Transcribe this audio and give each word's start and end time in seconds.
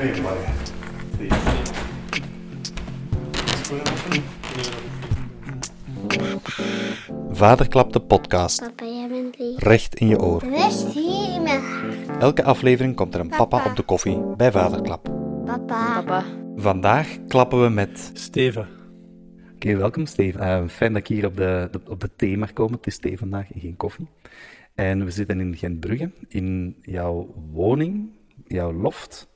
Nee, 0.00 0.20
maar 0.22 0.36
Vaderklap 7.30 7.92
de 7.92 8.00
podcast. 8.00 8.60
Papa, 8.60 8.84
jij 8.84 9.08
bent 9.08 9.38
lief. 9.38 9.58
Recht 9.58 9.94
in 9.94 10.08
je 10.08 10.20
oor. 10.20 10.42
Rust 10.44 10.86
hier 10.92 11.34
in 11.34 11.42
mijn 11.42 11.60
hart. 11.60 12.22
Elke 12.22 12.44
aflevering 12.44 12.96
komt 12.96 13.14
er 13.14 13.20
een 13.20 13.28
papa 13.28 13.64
op 13.66 13.76
de 13.76 13.82
koffie 13.82 14.20
bij 14.36 14.52
Vaderklap. 14.52 15.04
Papa. 15.44 15.94
Papa. 16.02 16.24
Vandaag 16.56 17.18
klappen 17.28 17.62
we 17.62 17.68
met... 17.68 18.10
Steven. 18.14 18.68
Oké, 19.54 19.76
welkom 19.76 20.06
Steven. 20.06 20.40
Eh, 20.40 20.68
fijn 20.68 20.92
dat 20.92 21.02
ik 21.02 21.08
hier 21.08 21.26
op 21.26 21.36
de, 21.36 21.68
de- 21.70 21.80
op 21.90 22.00
de 22.00 22.10
thee 22.16 22.38
mag 22.38 22.52
komen. 22.52 22.74
Het 22.76 22.86
is 22.86 22.98
thee 22.98 23.18
vandaag 23.18 23.52
en 23.52 23.60
geen 23.60 23.76
koffie. 23.76 24.06
En 24.74 25.04
we 25.04 25.10
zitten 25.10 25.40
in 25.40 25.56
Gentbrugge, 25.56 26.10
in 26.28 26.76
jouw 26.80 27.34
woning, 27.52 28.08
jouw 28.46 28.72
loft. 28.72 29.28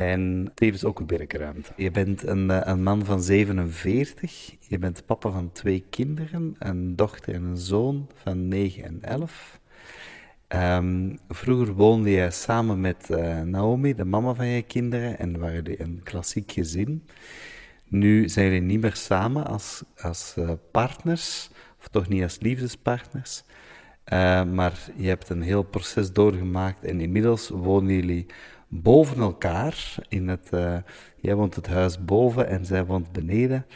En 0.00 0.50
tevens 0.54 0.84
ook 0.84 0.98
uw 0.98 1.06
werkruimte. 1.06 1.72
Je 1.76 1.90
bent 1.90 2.26
een, 2.26 2.50
eh, 2.50 2.60
een 2.64 2.82
man 2.82 3.04
van 3.04 3.22
47. 3.22 4.56
Je 4.68 4.78
bent 4.78 5.06
papa 5.06 5.30
van 5.30 5.52
twee 5.52 5.84
kinderen, 5.90 6.56
een 6.58 6.96
dochter 6.96 7.34
en 7.34 7.42
een 7.42 7.56
zoon 7.56 8.08
van 8.14 8.48
9 8.48 8.84
en 8.84 8.98
11. 9.02 9.60
Ehm, 10.48 11.16
vroeger 11.28 11.74
woonde 11.74 12.10
jij 12.10 12.30
samen 12.30 12.80
met 12.80 13.10
eh, 13.10 13.40
Naomi, 13.40 13.94
de 13.94 14.04
mama 14.04 14.34
van 14.34 14.46
je 14.46 14.62
kinderen, 14.62 15.18
en 15.18 15.38
waren 15.38 15.54
jullie 15.54 15.82
een 15.82 16.00
klassiek 16.02 16.52
gezin. 16.52 17.06
Nu 17.88 18.28
zijn 18.28 18.46
jullie 18.46 18.60
niet 18.60 18.80
meer 18.80 18.96
samen 18.96 19.46
als, 19.46 19.82
als 19.96 20.34
eh, 20.36 20.50
partners, 20.70 21.50
of 21.78 21.88
toch 21.88 22.08
niet 22.08 22.22
als 22.22 22.40
liefdespartners. 22.40 23.42
Maar 24.52 24.90
je 24.96 25.08
hebt 25.08 25.28
een 25.28 25.42
heel 25.42 25.62
proces 25.62 26.12
doorgemaakt 26.12 26.84
en 26.84 27.00
inmiddels 27.00 27.48
wonen 27.48 27.94
jullie 27.94 28.26
boven 28.70 29.22
elkaar. 29.22 29.94
In 30.08 30.28
het, 30.28 30.48
eh, 30.50 30.76
jij 31.16 31.34
woont 31.34 31.54
het 31.54 31.66
huis 31.66 32.04
boven 32.04 32.48
en 32.48 32.64
zij 32.64 32.84
woont 32.84 33.12
beneden. 33.12 33.66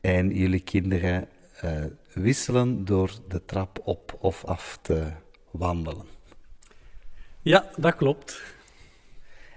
En 0.00 0.28
jullie 0.34 0.60
kinderen 0.60 1.28
eh, 1.60 1.84
wisselen 2.14 2.84
door 2.84 3.12
de 3.28 3.44
trap 3.44 3.80
op 3.84 4.16
of 4.20 4.44
af 4.44 4.78
te 4.82 5.06
wandelen. 5.50 6.06
Ja, 7.42 7.64
dat 7.76 7.94
klopt. 7.94 8.42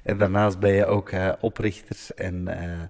En 0.04 0.18
daarnaast 0.18 0.60
ben 0.60 0.72
je 0.72 0.86
ook 0.86 1.10
eh, 1.10 1.32
oprichter 1.40 1.98
en 2.16 2.48
eh, 2.48 2.82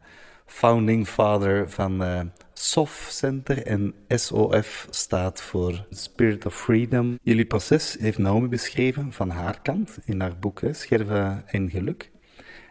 founding 0.45 1.07
father 1.07 1.69
van 1.69 2.03
eh 2.03 2.21
SOF 2.63 3.07
Center. 3.09 3.65
En 3.65 3.93
SOF 4.07 4.87
staat 4.89 5.41
voor 5.41 5.85
Spirit 5.89 6.45
of 6.45 6.55
Freedom. 6.55 7.19
Jullie 7.21 7.45
proces 7.45 7.97
heeft 7.99 8.17
Naomi 8.17 8.47
beschreven 8.47 9.13
van 9.13 9.29
haar 9.29 9.61
kant 9.61 9.97
in 10.05 10.21
haar 10.21 10.39
boek 10.39 10.61
Scherven 10.71 11.43
en 11.47 11.69
Geluk. 11.69 12.11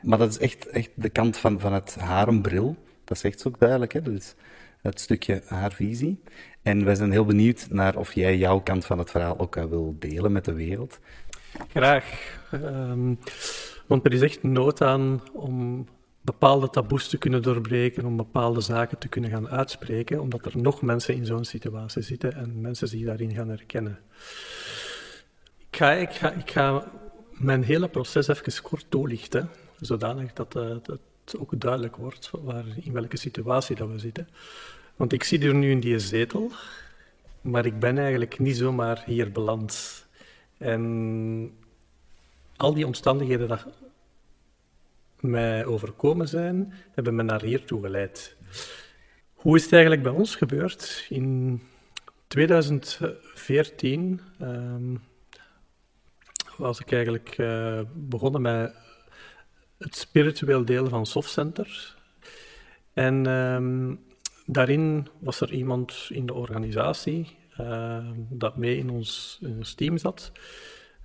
Maar 0.02 0.18
dat 0.18 0.30
is 0.30 0.38
echt, 0.38 0.66
echt 0.66 0.90
de 0.94 1.08
kant 1.08 1.36
van, 1.36 1.60
van 1.60 1.72
het 1.72 1.94
harenbril. 1.94 2.76
Dat 3.04 3.18
zegt 3.18 3.40
ze 3.40 3.48
ook 3.48 3.58
duidelijk. 3.58 3.92
Hè? 3.92 4.02
Dat 4.02 4.12
is 4.14 4.34
het 4.82 5.00
stukje 5.00 5.42
haar 5.46 5.72
visie. 5.72 6.22
En 6.62 6.84
wij 6.84 6.94
zijn 6.94 7.10
heel 7.10 7.24
benieuwd 7.24 7.66
naar 7.70 7.96
of 7.96 8.12
jij 8.12 8.38
jouw 8.38 8.60
kant 8.60 8.84
van 8.84 8.98
het 8.98 9.10
verhaal 9.10 9.38
ook 9.38 9.56
eh, 9.56 9.64
wil 9.64 9.96
delen 9.98 10.32
met 10.32 10.44
de 10.44 10.52
wereld. 10.52 10.98
Graag. 11.68 12.38
Ehm, 12.50 13.14
want 13.86 14.04
er 14.06 14.12
is 14.12 14.20
echt 14.20 14.42
nood 14.42 14.82
aan 14.82 15.22
om 15.32 15.86
bepaalde 16.22 16.70
taboes 16.70 17.08
te 17.08 17.18
kunnen 17.18 17.42
doorbreken, 17.42 18.04
om 18.04 18.16
bepaalde 18.16 18.60
zaken 18.60 18.98
te 18.98 19.08
kunnen 19.08 19.30
gaan 19.30 19.48
uitspreken, 19.48 20.20
omdat 20.20 20.44
er 20.44 20.58
nog 20.58 20.82
mensen 20.82 21.14
in 21.14 21.26
zo'n 21.26 21.44
situatie 21.44 22.02
zitten 22.02 22.34
en 22.34 22.60
mensen 22.60 22.88
zich 22.88 23.04
daarin 23.04 23.34
gaan 23.34 23.48
herkennen. 23.48 23.98
Ik 25.70 25.76
ga, 25.76 25.92
ik 25.92 26.20
ik 26.36 26.54
mijn 27.30 27.62
hele 27.62 27.88
proces 27.88 28.28
even 28.28 28.62
kort 28.62 28.86
toelichten, 28.88 29.50
zodanig 29.80 30.32
dat, 30.32 30.56
eh, 30.56 30.68
dat 30.82 30.98
het 31.24 31.38
ook 31.38 31.60
duidelijk 31.60 31.96
wordt 31.96 32.30
waar, 32.42 32.64
in 32.80 32.92
welke 32.92 33.16
situatie 33.16 33.76
dat 33.76 33.88
we 33.88 33.98
zitten. 33.98 34.28
Want 34.96 35.12
ik 35.12 35.24
zit 35.24 35.40
hier 35.40 35.54
nu 35.54 35.70
in 35.70 35.80
die 35.80 35.98
zetel, 35.98 36.50
maar 37.40 37.66
ik 37.66 37.78
ben 37.78 37.98
eigenlijk 37.98 38.38
niet 38.38 38.56
zomaar 38.56 39.02
hier 39.06 39.32
beland. 39.32 40.04
En 40.58 41.52
al 42.56 42.74
die 42.74 42.86
omstandigheden 42.86 43.48
dat 43.48 43.66
mij 45.22 45.64
overkomen 45.64 46.28
zijn, 46.28 46.72
hebben 46.94 47.14
me 47.14 47.22
naar 47.22 47.42
hier 47.42 47.64
toe 47.64 47.82
geleid. 47.82 48.36
Hoe 49.32 49.56
is 49.56 49.62
het 49.62 49.72
eigenlijk 49.72 50.02
bij 50.02 50.12
ons 50.12 50.36
gebeurd? 50.36 51.06
In 51.08 51.62
2014 52.26 54.20
ehm, 54.38 54.94
was 56.56 56.80
ik 56.80 56.92
eigenlijk 56.92 57.34
eh, 57.38 57.80
begonnen 57.94 58.42
met 58.42 58.74
het 59.78 59.96
spiritueel 59.96 60.64
deel 60.64 60.88
van 60.88 61.06
Softcenter. 61.06 61.96
En 62.92 63.26
ehm, 63.26 63.94
daarin 64.46 65.08
was 65.18 65.40
er 65.40 65.52
iemand 65.52 66.06
in 66.08 66.26
de 66.26 66.34
organisatie 66.34 67.36
eh, 67.56 68.10
dat 68.30 68.56
mee 68.56 68.76
in 68.76 68.90
ons, 68.90 69.38
in 69.40 69.56
ons 69.56 69.74
team 69.74 69.98
zat, 69.98 70.32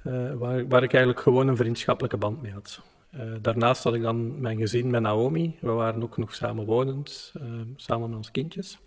eh, 0.03 0.33
waar, 0.33 0.67
waar 0.67 0.83
ik 0.83 0.93
eigenlijk 0.93 1.19
gewoon 1.19 1.47
een 1.47 1.57
vriendschappelijke 1.57 2.17
band 2.17 2.41
mee 2.41 2.51
had. 2.51 2.81
Eh, 3.09 3.31
daarnaast 3.41 3.83
had 3.83 3.93
ik 3.93 4.01
dan 4.01 4.41
mijn 4.41 4.57
gezin 4.57 4.89
met 4.89 5.01
Naomi. 5.01 5.57
We 5.61 5.71
waren 5.71 6.03
ook 6.03 6.17
nog 6.17 6.35
samenwonend, 6.35 7.33
eh, 7.39 7.43
samen 7.75 8.09
met 8.09 8.17
onze 8.17 8.31
kindjes. 8.31 8.79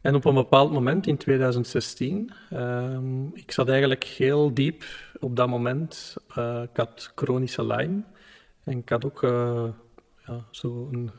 En 0.00 0.14
op 0.14 0.24
een 0.24 0.34
bepaald 0.34 0.72
moment 0.72 1.06
in 1.06 1.16
2016, 1.16 2.32
ehm, 2.50 3.26
ik 3.26 3.52
zat 3.52 3.68
eigenlijk 3.68 4.04
heel 4.04 4.54
diep 4.54 4.84
op 5.20 5.36
dat 5.36 5.48
moment. 5.48 6.16
eh, 6.34 6.62
ik 6.62 6.76
had 6.76 7.12
chronische 7.14 7.66
Lyme 7.66 8.02
en 8.64 8.78
ik 8.78 8.88
had 8.88 9.04
ook 9.04 9.22
eh, 9.22 9.68
ja, 10.26 10.44
zo'n 10.50 11.10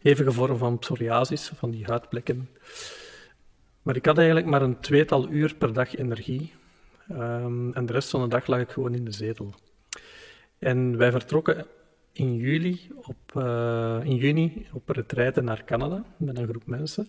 hevige 0.00 0.32
vorm 0.32 0.56
van 0.56 0.78
psoriasis, 0.78 1.52
van 1.54 1.70
die 1.70 1.84
huidplekken. 1.84 2.48
Maar 3.82 3.96
ik 3.96 4.06
had 4.06 4.16
eigenlijk 4.18 4.46
maar 4.46 4.62
een 4.62 4.80
tweetal 4.80 5.28
uur 5.28 5.54
per 5.54 5.72
dag 5.72 5.96
energie. 5.96 6.52
Ehm, 7.08 7.72
en 7.72 7.86
de 7.86 7.92
rest 7.92 8.10
van 8.10 8.22
de 8.22 8.28
dag 8.28 8.46
lag 8.46 8.60
ik 8.60 8.70
gewoon 8.70 8.94
in 8.94 9.04
de 9.04 9.12
zetel. 9.12 9.54
En 10.58 10.96
wij 10.96 11.10
vertrokken 11.10 11.66
in, 12.12 12.36
juli 12.36 12.90
op, 13.02 13.36
eh, 13.36 14.00
in 14.02 14.16
juni 14.16 14.66
op 14.72 15.02
naar 15.42 15.64
Canada 15.64 16.04
met 16.16 16.38
een 16.38 16.48
groep 16.48 16.66
mensen. 16.66 17.08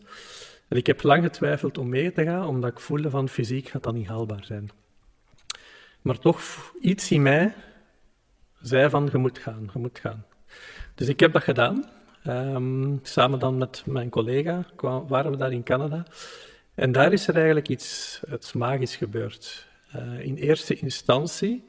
En 0.68 0.78
ik 0.78 0.88
heb 0.88 1.04
lang 1.04 1.24
getwijfeld 1.24 1.78
om 1.78 1.90
mee 1.90 2.12
te 2.12 2.24
gaan, 2.24 2.48
omdat 2.48 2.72
ik 2.72 2.80
voelde 2.80 3.10
van 3.10 3.30
fysiek 3.30 3.68
gaat 3.68 3.84
dat 3.84 3.94
niet 3.94 4.08
haalbaar 4.08 4.46
zijn. 4.46 4.70
Maar 6.02 6.20
toch, 6.20 6.72
iets 6.82 7.12
in 7.12 7.22
mij 7.22 7.54
zei 8.62 8.90
van, 8.90 9.10
je 9.12 9.18
moet 9.18 9.38
gaan, 9.38 9.70
je 9.74 9.80
moet 9.80 10.00
gaan. 10.00 10.26
Dus 10.96 11.08
ik 11.08 11.20
heb 11.20 11.32
dat 11.32 11.44
gedaan. 11.44 11.90
Ehm, 12.24 12.98
samen 13.02 13.40
dan 13.40 13.58
met 13.58 13.84
mijn 13.86 14.10
collega 14.10 14.66
waren 15.08 15.32
we 15.32 15.38
daar 15.38 15.52
in 15.52 15.64
Canada. 15.64 16.06
En 16.74 16.92
daar 16.92 17.14
is 17.14 17.28
er 17.28 17.36
eigenlijk 17.36 17.70
iets, 17.70 18.20
iets 18.34 18.54
magisch 18.54 18.96
gebeurd. 18.96 19.68
Eh, 19.92 20.20
in 20.20 20.36
eerste 20.36 20.76
instantie, 20.76 21.66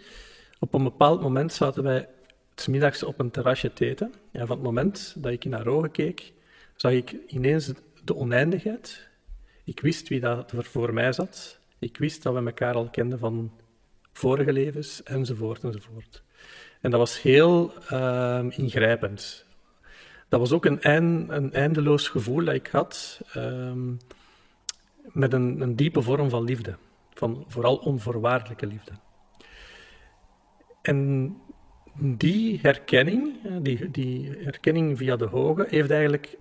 op 0.60 0.74
een 0.74 0.82
bepaald 0.82 1.20
moment 1.20 1.52
zaten 1.52 1.82
wij 1.82 2.08
s 2.54 2.66
middags 2.66 3.02
op 3.02 3.18
een 3.18 3.30
terrasje 3.30 3.72
te 3.72 3.86
eten. 3.86 4.14
En 4.32 4.46
van 4.46 4.56
het 4.56 4.64
moment 4.64 5.14
dat 5.18 5.32
ik 5.32 5.44
in 5.44 5.52
haar 5.52 5.66
ogen 5.66 5.90
keek, 5.90 6.32
zag 6.76 6.92
ik 6.92 7.16
ineens 7.26 7.72
de 8.04 8.16
oneindigheid. 8.16 9.08
Ik 9.64 9.80
wist 9.80 10.08
wie 10.08 10.20
dat 10.20 10.52
er 10.52 10.64
voor 10.64 10.94
mij 10.94 11.12
zat. 11.12 11.58
Ik 11.78 11.96
wist 11.96 12.22
dat 12.22 12.34
we 12.34 12.44
elkaar 12.44 12.74
al 12.74 12.90
kenden 12.90 13.18
van 13.18 13.52
vorige 14.12 14.52
levens, 14.52 15.02
enzovoort, 15.02 15.64
enzovoort. 15.64 16.22
En 16.80 16.90
dat 16.90 17.00
was 17.00 17.22
heel 17.22 17.72
ehm, 17.88 18.48
ingrijpend. 18.48 19.44
Dat 20.28 20.40
was 20.40 20.52
ook 20.52 20.64
een, 20.64 20.88
een 21.34 21.52
eindeloos 21.52 22.08
gevoel 22.08 22.44
dat 22.44 22.54
ik 22.54 22.66
had, 22.66 23.20
ehm, 23.32 23.92
met 25.02 25.32
een, 25.32 25.60
een 25.60 25.76
diepe 25.76 26.02
vorm 26.02 26.30
van 26.30 26.44
liefde. 26.44 26.76
Van 27.14 27.44
vooral 27.48 27.76
onvoorwaardelijke 27.76 28.66
liefde. 28.66 28.92
En 30.82 31.36
die 31.98 32.58
herkenning, 32.62 33.34
die, 33.62 33.90
die 33.90 34.30
herkenning 34.42 34.98
via 34.98 35.16
de 35.16 35.26
hoge, 35.26 35.66
heeft 35.68 35.90
eigenlijk 35.90 36.36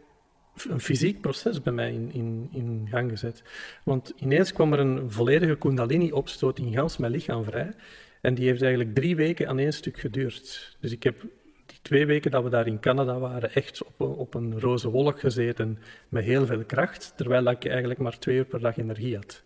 een 0.70 0.80
fysiek 0.80 1.22
proces 1.22 1.62
bij 1.62 1.74
mij 1.74 1.94
in, 1.94 2.14
in, 2.14 2.50
in 2.52 2.88
gang 2.92 3.10
gezet. 3.10 3.44
Want 3.84 4.14
ineens 4.16 4.54
kwam 4.54 4.74
er 4.74 4.80
een 4.80 5.12
volledige 5.12 5.56
kundalini-opstoot 5.56 6.60
in 6.60 6.74
gans 6.74 6.98
mijn 6.98 7.12
lichaam 7.12 7.44
vrij. 7.44 7.74
En 8.22 8.34
die 8.34 8.48
heeft 8.48 8.62
eigenlijk 8.62 8.96
drie 8.96 9.16
weken 9.16 9.48
aan 9.48 9.60
één 9.60 9.74
stuk 9.74 10.00
geduurd. 10.00 10.78
Dus 10.80 10.92
ik 10.92 11.04
heb 11.04 11.22
die 11.66 11.80
twee 11.82 12.06
weken 12.06 12.32
dat 12.32 12.44
we 12.44 12.50
daar 12.50 12.68
in 12.68 12.80
Canada 12.80 13.20
waren, 13.20 13.54
echt 13.54 13.84
op 13.84 14.00
een, 14.00 14.08
op 14.08 14.34
een 14.34 14.60
roze 14.60 14.90
wolk 14.90 15.20
gezeten 15.20 15.80
met 16.10 16.24
heel 16.24 16.46
veel 16.46 16.64
kracht, 16.66 17.14
terwijl 17.16 17.46
ik 17.46 17.66
eigenlijk 17.66 18.00
maar 18.00 18.20
twee 18.20 18.38
uur 18.38 18.46
per 18.46 18.60
dag 18.60 18.78
energie 18.78 19.16
had. 19.16 19.44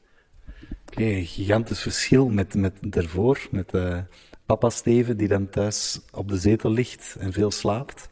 Oké, 0.91 1.25
gigantisch 1.25 1.81
verschil 1.81 2.29
met, 2.29 2.55
met 2.55 2.73
daarvoor, 2.81 3.47
met 3.51 3.73
eh, 3.73 3.99
papa 4.45 4.69
Steven, 4.69 5.17
die 5.17 5.27
dan 5.27 5.49
thuis 5.49 5.99
op 6.11 6.29
de 6.29 6.37
zetel 6.37 6.71
ligt 6.71 7.15
en 7.19 7.33
veel 7.33 7.51
slaapt. 7.51 8.09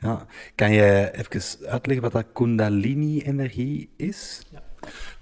Ja. 0.00 0.26
Kan 0.54 0.72
je 0.72 1.10
even 1.12 1.68
uitleggen 1.68 2.02
wat 2.02 2.12
dat 2.12 2.32
Kundalini-energie 2.32 3.90
is? 3.96 4.42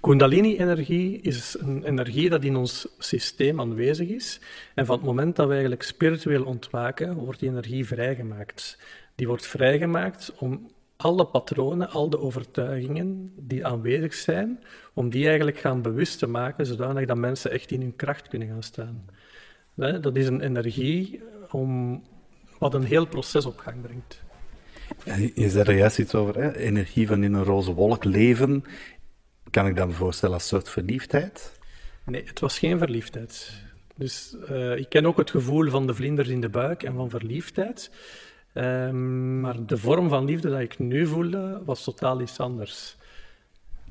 Kundalini-energie 0.01 1.21
is 1.21 1.57
een 1.59 1.83
energie 1.83 2.29
dat 2.29 2.43
in 2.43 2.55
ons 2.55 2.87
systeem 2.97 3.59
aanwezig 3.59 4.09
is. 4.09 4.41
En 4.75 4.85
van 4.85 4.95
het 4.95 5.05
moment 5.05 5.35
dat 5.35 5.45
we 5.45 5.51
eigenlijk 5.51 5.83
spiritueel 5.83 6.43
ontwaken, 6.43 7.15
wordt 7.15 7.39
die 7.39 7.49
energie 7.49 7.85
vrijgemaakt. 7.85 8.77
Die 9.15 9.27
wordt 9.27 9.47
vrijgemaakt 9.47 10.33
om 10.37 10.71
alle 10.97 11.25
patronen, 11.25 11.89
al 11.89 12.09
de 12.09 12.19
overtuigingen 12.19 13.33
die 13.35 13.65
aanwezig 13.65 14.13
zijn, 14.13 14.63
om 14.93 15.09
die 15.09 15.27
eigenlijk 15.27 15.57
gaan 15.57 15.81
bewust 15.81 16.19
te 16.19 16.27
maken, 16.27 16.65
zodanig 16.65 17.05
dat 17.05 17.17
mensen 17.17 17.51
echt 17.51 17.71
in 17.71 17.81
hun 17.81 17.95
kracht 17.95 18.27
kunnen 18.27 18.47
gaan 18.47 18.63
staan. 18.63 19.05
Dat 19.75 20.15
is 20.15 20.27
een 20.27 20.41
energie 20.41 21.21
om, 21.51 22.01
wat 22.59 22.73
een 22.73 22.83
heel 22.83 23.05
proces 23.07 23.45
op 23.45 23.57
gang 23.57 23.81
brengt. 23.81 24.21
Je 25.35 25.49
zei 25.49 25.63
er 25.63 25.77
juist 25.77 25.99
iets 25.99 26.15
over, 26.15 26.35
hè? 26.35 26.55
energie 26.57 27.07
van 27.07 27.23
in 27.23 27.33
een 27.33 27.43
roze 27.43 27.73
wolk 27.73 28.03
leven. 28.03 28.63
Kan 29.49 29.67
ik 29.67 29.75
dat 29.75 29.87
me 29.87 29.93
voorstellen 29.93 30.33
als 30.33 30.43
een 30.43 30.49
soort 30.49 30.69
verliefdheid? 30.69 31.59
Nee, 32.05 32.23
het 32.25 32.39
was 32.39 32.59
geen 32.59 32.77
verliefdheid. 32.77 33.51
Dus 33.95 34.35
uh, 34.49 34.77
ik 34.77 34.89
ken 34.89 35.05
ook 35.05 35.17
het 35.17 35.29
gevoel 35.31 35.69
van 35.69 35.87
de 35.87 35.93
vlinders 35.93 36.29
in 36.29 36.41
de 36.41 36.49
buik 36.49 36.83
en 36.83 36.93
van 36.93 37.09
verliefdheid. 37.09 37.91
Um, 38.53 39.39
maar 39.39 39.65
de 39.65 39.77
vorm 39.77 40.09
van 40.09 40.25
liefde 40.25 40.49
dat 40.49 40.59
ik 40.59 40.79
nu 40.79 41.07
voelde, 41.07 41.61
was 41.65 41.83
totaal 41.83 42.21
iets 42.21 42.39
anders. 42.39 42.97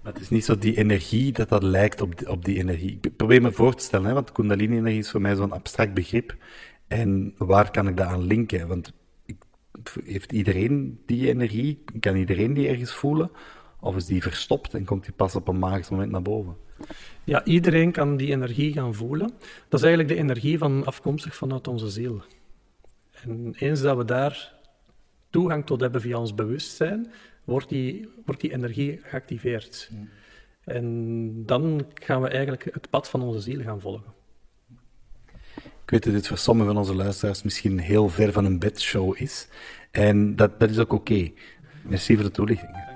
Maar 0.02 0.12
het 0.12 0.22
is 0.22 0.28
niet 0.28 0.44
zo 0.44 0.58
die 0.58 0.76
energie 0.76 1.32
dat 1.32 1.48
dat 1.48 1.62
lijkt 1.62 2.00
op 2.00 2.18
die, 2.18 2.30
op 2.30 2.44
die 2.44 2.58
energie. 2.58 2.98
Ik 3.00 3.16
probeer 3.16 3.42
me 3.42 3.52
voor 3.52 3.74
te 3.74 3.84
stellen, 3.84 4.06
hè, 4.06 4.12
want 4.12 4.32
Kundalini-energie 4.32 4.98
is 4.98 5.10
voor 5.10 5.20
mij 5.20 5.34
zo'n 5.34 5.52
abstract 5.52 5.94
begrip. 5.94 6.36
En 6.86 7.34
waar 7.38 7.70
kan 7.70 7.88
ik 7.88 7.96
dat 7.96 8.06
aan 8.06 8.26
linken? 8.26 8.68
Want 8.68 8.92
heeft 10.04 10.32
iedereen 10.32 11.00
die 11.06 11.28
energie? 11.28 11.84
Kan 12.00 12.16
iedereen 12.16 12.54
die 12.54 12.68
ergens 12.68 12.92
voelen? 12.92 13.30
Of 13.80 13.96
is 13.96 14.06
die 14.06 14.22
verstopt 14.22 14.74
en 14.74 14.84
komt 14.84 15.04
die 15.04 15.12
pas 15.12 15.36
op 15.36 15.48
een 15.48 15.58
magisch 15.58 15.88
moment 15.88 16.10
naar 16.10 16.22
boven? 16.22 16.56
Ja, 17.24 17.44
iedereen 17.44 17.92
kan 17.92 18.16
die 18.16 18.30
energie 18.30 18.72
gaan 18.72 18.94
voelen. 18.94 19.30
Dat 19.68 19.80
is 19.80 19.86
eigenlijk 19.86 20.08
de 20.08 20.20
energie 20.22 20.58
van, 20.58 20.84
afkomstig 20.84 21.36
vanuit 21.36 21.68
onze 21.68 21.90
ziel. 21.90 22.22
En 23.24 23.54
eens 23.58 23.80
dat 23.80 23.96
we 23.96 24.04
daar 24.04 24.54
toegang 25.30 25.66
tot 25.66 25.80
hebben 25.80 26.00
via 26.00 26.18
ons 26.18 26.34
bewustzijn, 26.34 27.10
wordt 27.44 27.68
die, 27.68 28.08
wordt 28.24 28.40
die 28.40 28.52
energie 28.52 29.00
geactiveerd. 29.02 29.90
En 30.64 31.46
dan 31.46 31.86
gaan 31.94 32.22
we 32.22 32.28
eigenlijk 32.28 32.64
het 32.64 32.90
pad 32.90 33.08
van 33.08 33.22
onze 33.22 33.40
ziel 33.40 33.62
gaan 33.62 33.80
volgen. 33.80 34.12
Ik 35.56 35.90
weet 35.90 36.04
dat 36.04 36.12
dit 36.12 36.26
voor 36.26 36.38
sommige 36.38 36.68
van 36.68 36.78
onze 36.78 36.94
luisteraars 36.94 37.42
misschien 37.42 37.78
heel 37.78 38.08
ver 38.08 38.32
van 38.32 38.44
een 38.44 38.58
bedshow 38.58 39.14
is. 39.16 39.48
En 39.90 40.36
dat, 40.36 40.60
dat 40.60 40.70
is 40.70 40.78
ook 40.78 40.92
oké. 40.92 41.30
Merci 41.82 42.14
voor 42.14 42.24
de 42.24 42.30
toelichting. 42.30 42.91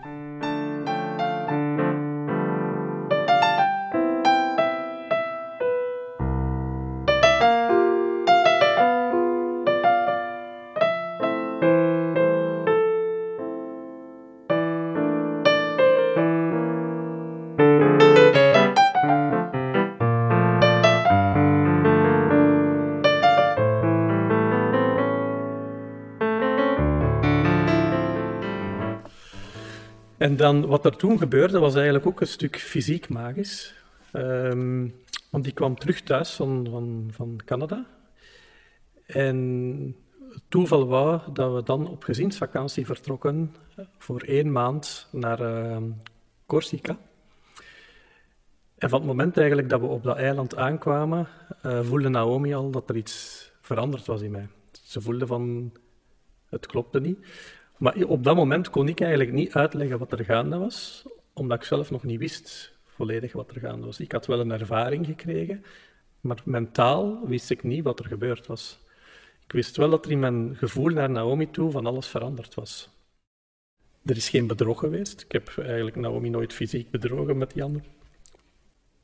Dan, 30.46 30.66
wat 30.66 30.84
er 30.84 30.96
toen 30.96 31.18
gebeurde, 31.18 31.58
was 31.58 31.74
eigenlijk 31.74 32.06
ook 32.06 32.20
een 32.20 32.26
stuk 32.26 32.58
fysiek 32.58 33.08
magisch. 33.08 33.74
Um, 34.12 34.94
want 35.30 35.44
die 35.44 35.52
kwam 35.52 35.78
terug 35.78 36.00
thuis 36.00 36.30
van, 36.34 36.66
van, 36.70 37.08
van 37.12 37.40
Canada. 37.44 37.86
En 39.06 39.36
het 40.30 40.42
toeval 40.48 40.86
wou 40.86 41.20
dat 41.32 41.54
we 41.54 41.62
dan 41.62 41.88
op 41.88 42.04
gezinsvakantie 42.04 42.86
vertrokken 42.86 43.54
voor 43.98 44.20
één 44.20 44.52
maand 44.52 45.08
naar 45.12 45.40
uh, 45.40 45.76
Corsica. 46.46 46.98
En 48.78 48.88
van 48.88 48.98
het 48.98 49.08
moment 49.08 49.36
eigenlijk 49.36 49.68
dat 49.68 49.80
we 49.80 49.86
op 49.86 50.02
dat 50.02 50.16
eiland 50.16 50.56
aankwamen, 50.56 51.28
uh, 51.66 51.80
voelde 51.82 52.08
Naomi 52.08 52.54
al 52.54 52.70
dat 52.70 52.88
er 52.90 52.96
iets 52.96 53.50
veranderd 53.60 54.06
was 54.06 54.20
in 54.20 54.30
mij. 54.30 54.48
Ze 54.82 55.00
voelde 55.00 55.26
van, 55.26 55.72
het 56.48 56.66
klopte 56.66 57.00
niet. 57.00 57.18
Maar 57.76 57.94
op 58.06 58.24
dat 58.24 58.36
moment 58.36 58.70
kon 58.70 58.88
ik 58.88 59.00
eigenlijk 59.00 59.32
niet 59.32 59.52
uitleggen 59.52 59.98
wat 59.98 60.12
er 60.12 60.24
gaande 60.24 60.58
was, 60.58 61.06
omdat 61.32 61.58
ik 61.58 61.64
zelf 61.64 61.90
nog 61.90 62.02
niet 62.02 62.18
wist 62.18 62.74
volledig 62.84 63.32
wat 63.32 63.50
er 63.50 63.60
gaande 63.60 63.86
was. 63.86 64.00
Ik 64.00 64.12
had 64.12 64.26
wel 64.26 64.40
een 64.40 64.50
ervaring 64.50 65.06
gekregen, 65.06 65.64
maar 66.20 66.42
mentaal 66.44 67.26
wist 67.26 67.50
ik 67.50 67.62
niet 67.62 67.84
wat 67.84 67.98
er 67.98 68.06
gebeurd 68.06 68.46
was. 68.46 68.78
Ik 69.44 69.52
wist 69.52 69.76
wel 69.76 69.90
dat 69.90 70.04
er 70.04 70.10
in 70.10 70.20
mijn 70.20 70.56
gevoel 70.56 70.90
naar 70.90 71.10
Naomi 71.10 71.50
toe 71.50 71.70
van 71.70 71.86
alles 71.86 72.06
veranderd 72.06 72.54
was. 72.54 72.88
Er 74.04 74.16
is 74.16 74.28
geen 74.28 74.46
bedrog 74.46 74.78
geweest. 74.78 75.20
Ik 75.20 75.32
heb 75.32 75.58
eigenlijk 75.58 75.96
Naomi 75.96 76.28
nooit 76.28 76.52
fysiek 76.52 76.90
bedrogen 76.90 77.38
met 77.38 77.52
die 77.52 77.62
anderen. 77.62 77.86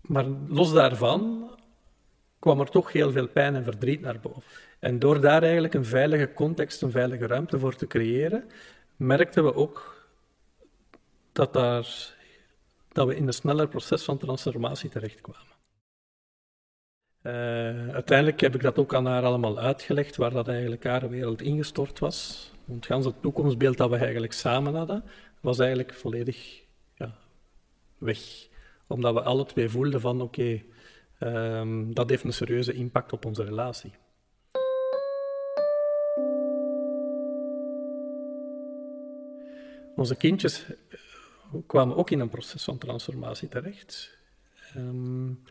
Maar 0.01 0.27
los 0.49 0.73
daarvan 0.73 1.51
kwam 2.43 2.61
er 2.61 2.71
toch 2.71 2.93
heel 2.93 3.11
veel 3.11 3.29
pijn 3.29 3.55
en 3.55 3.65
verdriet 3.65 4.00
naar 4.00 4.21
boven. 4.21 4.43
En 4.79 4.99
door 4.99 5.21
daar 5.21 5.43
eigenlijk 5.43 5.75
een 5.75 5.85
veilige 5.85 6.33
context, 6.33 6.83
een 6.83 6.91
veilige 6.91 7.27
ruimte 7.27 7.59
voor 7.59 7.75
te 7.75 7.87
creëren, 7.87 8.44
merkten 8.97 9.44
we 9.44 9.55
ook 9.55 10.06
dat, 11.33 11.53
daar, 11.53 12.15
dat 12.93 13.06
we 13.06 13.17
in 13.17 13.27
een 13.27 13.33
sneller 13.33 13.69
proces 13.69 14.05
van 14.05 14.19
transformatie 14.19 14.91
terechtkwamen. 14.91 15.56
Uh, 17.23 17.89
uiteindelijk 17.94 18.41
heb 18.41 18.55
ik 18.55 18.62
dat 18.62 18.79
ook 18.79 18.95
aan 18.95 19.06
haar 19.06 19.25
allemaal 19.25 19.59
uitgelegd, 19.59 20.17
waar 20.17 20.31
dat 20.31 20.49
eigenlijk 20.49 20.85
haar 20.85 21.09
wereld 21.09 21.43
ingestort 21.43 21.99
was. 21.99 22.50
Want 22.65 22.88
het 22.88 23.05
het 23.05 23.23
toekomstbeeld 23.23 23.77
dat 23.77 23.91
we 23.91 23.97
eigenlijk 23.97 24.33
samen 24.33 24.75
hadden, 24.75 25.05
was 25.41 25.59
eigenlijk 25.59 25.95
volledig 25.95 26.62
ja, 26.95 27.15
weg. 27.99 28.49
Omdat 28.87 29.15
we 29.15 29.23
alle 29.23 29.45
twee 29.45 29.69
voelden 29.69 30.00
van, 30.00 30.21
oké, 30.21 30.62
um, 31.27 31.95
dat 31.95 32.09
heeft 32.09 32.25
een 32.25 32.33
serieuze 32.33 32.73
impact 32.73 33.13
op 33.13 33.25
onze 33.25 33.45
relatie. 33.45 33.93
Onze 39.97 40.17
kindjes 40.17 40.65
eh, 40.69 40.99
kwamen 41.67 41.97
ook 41.97 42.11
in 42.11 42.21
een 42.21 42.29
proces 42.29 42.64
van 42.64 42.79
transformatie 42.79 43.49
terecht. 43.49 44.19
Um, 44.76 45.43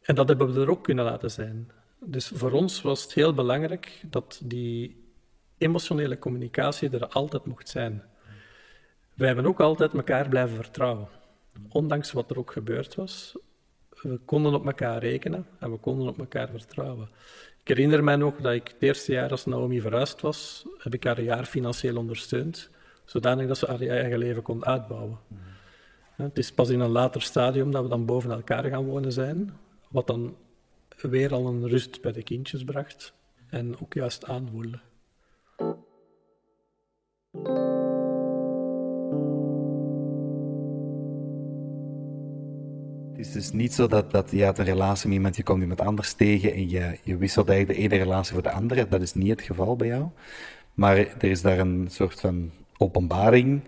en 0.00 0.14
dat 0.14 0.28
hebben 0.28 0.52
we 0.52 0.60
er 0.60 0.70
ook 0.70 0.84
kunnen 0.84 1.04
laten 1.04 1.30
zijn. 1.30 1.70
Dus 1.98 2.28
voor 2.28 2.52
ons 2.52 2.82
was 2.82 3.02
het 3.02 3.12
heel 3.12 3.34
belangrijk 3.34 4.02
dat 4.06 4.40
die 4.44 5.04
emotionele 5.58 6.18
communicatie 6.18 6.90
er 6.90 7.06
altijd 7.06 7.46
mocht 7.46 7.68
zijn. 7.68 8.02
Wij 9.14 9.26
hebben 9.26 9.46
ook 9.46 9.60
altijd 9.60 9.94
elkaar 9.94 10.28
blijven 10.28 10.56
vertrouwen. 10.56 11.08
Ondanks 11.68 12.12
wat 12.12 12.30
er 12.30 12.38
ook 12.38 12.52
gebeurd 12.52 12.94
was, 12.94 13.36
we 14.10 14.20
konden 14.24 14.54
op 14.54 14.66
elkaar 14.66 14.98
rekenen 14.98 15.46
en 15.58 15.70
we 15.70 15.76
konden 15.76 16.08
op 16.08 16.18
elkaar 16.18 16.48
vertrouwen. 16.48 17.08
Ik 17.60 17.68
herinner 17.68 18.04
mij 18.04 18.16
nog 18.16 18.36
dat 18.36 18.52
ik 18.52 18.68
het 18.68 18.82
eerste 18.82 19.12
jaar 19.12 19.30
als 19.30 19.46
Naomi 19.46 19.80
verhuisd 19.80 20.20
was, 20.20 20.66
heb 20.78 20.94
ik 20.94 21.04
haar 21.04 21.18
een 21.18 21.24
jaar 21.24 21.44
financieel 21.44 21.96
ondersteund, 21.96 22.70
zodanig 23.04 23.46
dat 23.46 23.58
ze 23.58 23.66
haar 23.66 23.80
eigen 23.80 24.18
leven 24.18 24.42
kon 24.42 24.64
uitbouwen. 24.64 25.18
Het 26.16 26.38
is 26.38 26.52
pas 26.52 26.68
in 26.68 26.80
een 26.80 26.90
later 26.90 27.22
stadium 27.22 27.70
dat 27.70 27.82
we 27.82 27.88
dan 27.88 28.06
boven 28.06 28.30
elkaar 28.30 28.64
gaan 28.64 28.84
wonen 28.84 29.12
zijn, 29.12 29.56
wat 29.88 30.06
dan 30.06 30.36
weer 30.96 31.32
al 31.32 31.46
een 31.46 31.68
rust 31.68 32.00
bij 32.00 32.12
de 32.12 32.22
kindjes 32.22 32.64
bracht 32.64 33.12
en 33.50 33.80
ook 33.80 33.94
juist 33.94 34.26
aanvoelde. 34.26 34.78
Is 43.24 43.32
dus 43.32 43.52
niet 43.52 43.74
zo 43.74 43.86
dat, 43.86 44.10
dat 44.10 44.30
je 44.30 44.44
had 44.44 44.58
een 44.58 44.64
relatie 44.64 45.08
met 45.08 45.16
iemand, 45.16 45.36
je 45.36 45.42
komt 45.42 45.60
iemand 45.60 45.80
anders 45.80 46.12
tegen 46.12 46.52
en 46.52 46.68
je, 46.68 46.98
je 47.02 47.16
wisselt 47.16 47.48
eigenlijk 47.48 47.78
de 47.78 47.84
ene 47.84 48.02
relatie 48.02 48.32
voor 48.32 48.42
de 48.42 48.50
andere. 48.50 48.88
Dat 48.88 49.02
is 49.02 49.14
niet 49.14 49.30
het 49.30 49.42
geval 49.42 49.76
bij 49.76 49.86
jou. 49.86 50.08
Maar 50.74 50.96
er 50.96 51.24
is 51.24 51.42
daar 51.42 51.58
een 51.58 51.86
soort 51.90 52.20
van 52.20 52.50
openbaring. 52.76 53.62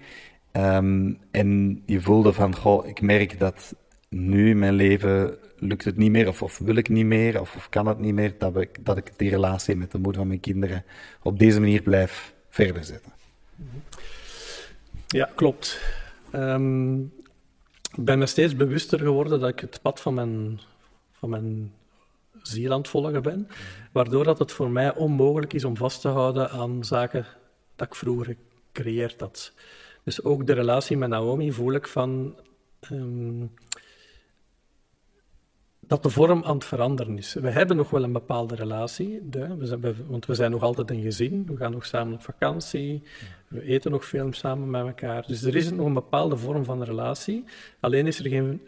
Ehm, 0.52 1.12
en 1.30 1.82
je 1.86 2.00
voelde 2.00 2.32
van, 2.32 2.56
goh, 2.56 2.86
ik 2.86 3.00
merk 3.00 3.38
dat 3.38 3.74
nu 4.08 4.50
in 4.50 4.58
mijn 4.58 4.74
leven 4.74 5.38
lukt 5.58 5.84
het 5.84 5.96
niet 5.96 6.10
meer, 6.10 6.28
of, 6.28 6.58
wil 6.58 6.76
ik 6.76 6.88
niet 6.88 7.06
meer, 7.06 7.40
of, 7.40 7.56
of 7.56 7.68
kan 7.68 7.86
het 7.86 7.98
niet 7.98 8.14
meer, 8.14 8.34
dat 8.38 8.56
ik, 8.56 8.84
dat 8.84 8.96
ik 8.96 9.12
die 9.16 9.30
relatie 9.30 9.76
met 9.76 9.90
de 9.90 9.98
moeder 9.98 10.20
van 10.20 10.28
mijn 10.28 10.40
kinderen 10.40 10.84
op 11.22 11.38
deze 11.38 11.60
manier 11.60 11.82
blijf 11.82 12.34
verder 12.48 12.84
zetten. 12.84 13.12
Ja, 15.06 15.30
klopt. 15.34 15.80
Um, 16.34 17.12
ik 17.96 18.04
ben 18.04 18.18
me 18.18 18.26
steeds 18.26 18.56
bewuster 18.56 18.98
geworden 18.98 19.40
dat 19.40 19.48
ik 19.48 19.60
het 19.60 19.78
pad 19.82 20.00
van 20.00 20.14
mijn, 20.14 20.60
van 21.12 21.30
mijn 21.30 21.72
ziel 22.42 22.72
aan 22.72 22.86
volgen 22.86 23.22
ben, 23.22 23.48
waardoor 23.92 24.24
dat 24.24 24.38
het 24.38 24.52
voor 24.52 24.70
mij 24.70 24.94
onmogelijk 24.94 25.52
is 25.52 25.64
om 25.64 25.76
vast 25.76 26.00
te 26.00 26.08
houden 26.08 26.50
aan 26.50 26.84
zaken 26.84 27.26
dat 27.76 27.86
ik 27.86 27.94
vroeger 27.94 28.36
gecreëerd 28.72 29.20
had. 29.20 29.52
Dus 30.04 30.24
ook 30.24 30.46
de 30.46 30.52
relatie 30.52 30.96
met 30.96 31.08
Naomi 31.08 31.52
voel 31.52 31.72
ik 31.72 31.88
van, 31.88 32.36
ehm, 32.80 33.44
dat 35.86 36.02
de 36.02 36.10
vorm 36.10 36.44
aan 36.44 36.54
het 36.54 36.64
veranderen 36.64 37.18
is. 37.18 37.34
We 37.34 37.50
hebben 37.50 37.76
nog 37.76 37.90
wel 37.90 38.02
een 38.02 38.12
bepaalde 38.12 38.54
relatie, 38.54 39.22
we 39.30 39.66
zijn, 39.66 40.06
want 40.06 40.26
we 40.26 40.34
zijn 40.34 40.50
nog 40.50 40.62
altijd 40.62 40.90
een 40.90 41.02
gezin, 41.02 41.46
we 41.46 41.56
gaan 41.56 41.72
nog 41.72 41.86
samen 41.86 42.14
op 42.14 42.22
vakantie, 42.22 43.02
we 43.48 43.62
eten 43.62 43.90
nog 43.90 44.04
veel 44.04 44.32
samen 44.32 44.70
met 44.70 44.86
elkaar. 44.86 45.26
Dus 45.26 45.42
er 45.42 45.56
is 45.56 45.70
nog 45.70 45.86
een 45.86 45.92
bepaalde 45.92 46.36
vorm 46.36 46.64
van 46.64 46.82
relatie, 46.82 47.44
alleen 47.80 48.06
is 48.06 48.18
er 48.18 48.28
geen 48.28 48.60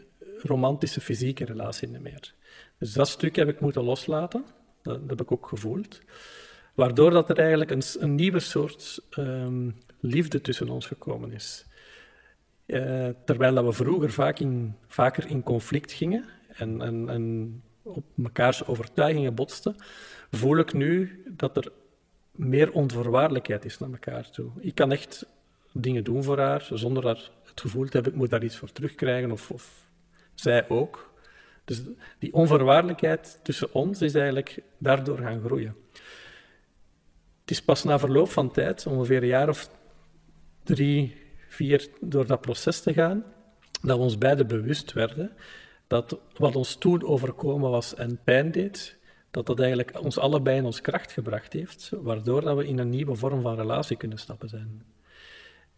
romantische 0.43 1.01
fysieke 1.01 1.45
relatie 1.45 1.89
meer. 1.89 2.35
Dus 2.79 2.93
dat 2.93 3.09
stuk 3.09 3.37
heb 3.37 3.49
ik 3.49 3.61
moeten 3.61 3.85
loslaten, 3.85 4.45
dat, 4.83 5.01
heb 5.07 5.21
ik 5.21 5.33
ook 5.33 5.49
gevoeld. 5.49 6.01
Waardoor 6.75 7.11
dat 7.11 7.31
er 7.31 7.39
eigenlijk 7.39 7.71
een, 7.71 7.83
een 7.99 8.15
nieuwe 8.15 8.41
soort 8.41 9.01
um, 9.19 9.77
liefde 10.01 10.41
tussen 10.41 10.69
ons 10.69 10.87
gekomen 10.87 11.33
is. 11.33 11.67
Uh, 12.67 13.09
terwijl 13.25 13.55
dat 13.55 13.65
we 13.65 13.73
vroeger 13.73 14.11
vaak 14.11 14.39
in, 14.39 14.75
vaker 14.87 15.27
in 15.27 15.43
conflict 15.43 15.93
gingen 15.93 16.25
en, 16.59 16.83
en, 16.83 17.09
en 17.09 17.62
op 17.83 18.05
mekaars 18.15 18.67
overtuigingen 18.67 19.35
botsten, 19.35 19.77
voel 20.31 20.59
ik 20.59 20.73
nu 20.73 21.23
dat 21.27 21.57
er 21.57 21.73
meer 22.31 22.73
onvoorwaardelijkheid 22.73 23.65
is 23.65 23.79
naar 23.79 23.91
elkaar 23.91 24.31
toe. 24.31 24.50
Ik 24.61 24.75
kan 24.75 24.93
echt 24.93 25.27
dingen 25.73 26.05
doen 26.05 26.23
voor 26.23 26.38
haar, 26.38 26.69
zonder 26.73 27.05
haar 27.05 27.31
het 27.45 27.61
gevoel 27.61 27.85
te 27.85 27.91
hebben, 27.93 28.12
ik 28.12 28.19
moet 28.19 28.31
daar 28.31 28.45
iets 28.45 28.57
voor 28.57 28.73
terugkrijgen, 28.73 29.31
of, 29.31 29.50
of 29.50 29.87
zij 30.35 30.69
ook. 30.69 31.12
Dus 31.65 31.83
die 32.19 32.33
onvoorwaardelijkheid 32.33 33.41
tussen 33.43 33.75
ons 33.75 34.03
is 34.03 34.15
eigenlijk 34.15 34.62
daardoor 34.79 35.19
gaan 35.19 35.41
groeien. 35.41 35.75
Het 37.41 37.50
is 37.50 37.62
pas 37.62 37.85
na 37.85 37.99
verloop 37.99 38.31
van 38.31 38.50
tijd, 38.50 38.87
ongeveer 38.87 39.23
een 39.23 39.29
jaar 39.29 39.49
of 39.49 39.71
drie, 40.65 41.17
vier, 41.49 41.88
door 42.00 42.27
dat 42.27 42.41
proces 42.41 42.81
te 42.81 42.93
gaan, 42.93 43.25
dat 43.83 43.97
we 43.97 44.03
ons 44.03 44.19
beiden 44.19 44.47
bewust 44.47 44.93
werden 44.93 45.33
dat 45.88 46.18
wat 46.37 46.57
ons 46.57 46.75
toen 46.75 47.02
overkomen 47.02 47.71
was 47.71 47.95
en 47.95 48.21
pijn 48.25 48.50
deed, 48.50 48.99
dat 49.30 49.47
dat 49.47 49.59
eigenlijk 49.61 50.00
ons 50.02 50.18
allebei 50.18 50.57
in 50.57 50.64
ons 50.64 50.80
kracht 50.80 51.12
gebracht 51.12 51.52
heeft, 51.52 51.92
waardoor 52.02 52.40
dat 52.40 52.57
we 52.57 52.66
in 52.66 52.78
een 52.78 52.90
nieuwe 52.90 53.14
vorm 53.14 53.42
van 53.42 53.57
relatie 53.57 53.97
kunnen 53.97 54.18
stappen 54.18 54.49
zijn. 54.49 54.83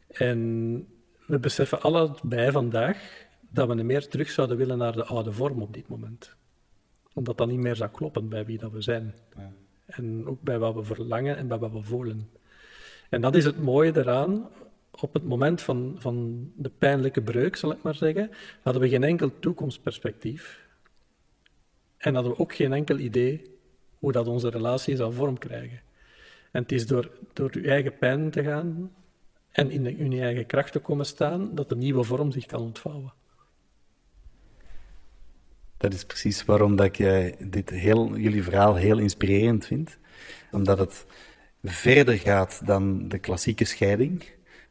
En 0.06 0.88
we 1.26 1.38
beseffen 1.38 1.82
allebei 1.82 2.50
vandaag 2.50 3.26
dat 3.50 3.68
we 3.68 3.74
meer 3.74 4.08
terug 4.08 4.30
zouden 4.30 4.56
willen 4.56 4.78
naar 4.78 4.92
de 4.92 5.04
oude 5.04 5.32
vorm 5.32 5.62
op 5.62 5.74
dit 5.74 5.88
moment. 5.88 6.34
Omdat 7.12 7.38
dat 7.38 7.48
niet 7.48 7.58
meer 7.58 7.76
zou 7.76 7.90
kloppen 7.90 8.28
bij 8.28 8.44
wie 8.44 8.58
dat 8.58 8.72
we 8.72 8.82
zijn. 8.82 9.14
Ja. 9.36 9.52
En 9.86 10.26
ook 10.26 10.42
bij 10.42 10.58
wat 10.58 10.74
we 10.74 10.82
verlangen 10.82 11.36
en 11.36 11.48
bij 11.48 11.58
wat 11.58 11.72
we 11.72 11.82
voelen. 11.82 12.30
En 13.08 13.20
dat 13.20 13.34
is 13.34 13.44
het 13.44 13.62
mooie 13.62 13.96
eraan. 13.96 14.48
Op 15.00 15.14
het 15.14 15.24
moment 15.24 15.62
van, 15.62 15.96
van 15.98 16.46
de 16.56 16.70
pijnlijke 16.78 17.22
breuk, 17.22 17.56
zal 17.56 17.72
ik 17.72 17.82
maar 17.82 17.94
zeggen, 17.94 18.30
hadden 18.62 18.82
we 18.82 18.88
geen 18.88 19.04
enkel 19.04 19.38
toekomstperspectief. 19.38 20.68
En 21.96 22.14
hadden 22.14 22.32
we 22.32 22.38
ook 22.38 22.54
geen 22.54 22.72
enkel 22.72 22.98
idee 22.98 23.58
hoe 23.98 24.12
dat 24.12 24.26
onze 24.26 24.50
relatie 24.50 24.96
zou 24.96 25.12
vorm 25.12 25.38
krijgen. 25.38 25.80
En 26.52 26.62
het 26.62 26.72
is 26.72 26.86
door, 26.86 27.10
door 27.32 27.60
je 27.60 27.70
eigen 27.70 27.98
pijn 27.98 28.30
te 28.30 28.42
gaan 28.42 28.92
en 29.50 29.70
in, 29.70 30.10
de, 30.10 30.20
eigen 30.20 30.46
kracht 30.46 30.72
te 30.72 30.78
komen 30.78 31.06
staan, 31.06 31.54
dat 31.54 31.68
de 31.68 31.76
nieuwe 31.76 32.04
vorm 32.04 32.32
zich 32.32 32.46
kan 32.46 32.60
ontvouwen. 32.60 33.12
Dat 35.76 35.92
is 35.92 36.04
precies 36.04 36.44
waarom 36.44 36.76
dat 36.76 36.86
ik 36.86 36.96
dit 37.52 37.70
heel, 37.70 38.16
jullie 38.16 38.42
verhaal 38.42 38.74
heel 38.74 38.98
inspirerend 38.98 39.66
vind. 39.66 39.98
Omdat 40.50 40.78
het 40.78 41.06
verder 41.62 42.18
gaat 42.18 42.66
dan 42.66 43.08
de 43.08 43.18
klassieke 43.18 43.64
scheiding 43.64 44.24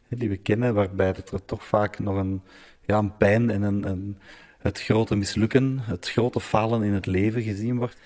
die 0.09 0.29
we 0.29 0.37
kennen, 0.37 0.73
waarbij 0.73 1.07
er 1.07 1.45
toch 1.45 1.65
vaak 1.65 1.99
nog 1.99 2.17
een, 2.17 2.41
ja, 2.85 2.97
een 2.97 3.17
pijn 3.17 3.49
en 3.49 3.61
een, 3.61 3.89
een, 3.89 4.17
het 4.57 4.81
grote 4.81 5.15
mislukken, 5.15 5.79
het 5.79 6.09
grote 6.09 6.39
falen 6.39 6.83
in 6.83 6.93
het 6.93 7.05
leven 7.05 7.41
gezien 7.41 7.77
wordt, 7.77 7.97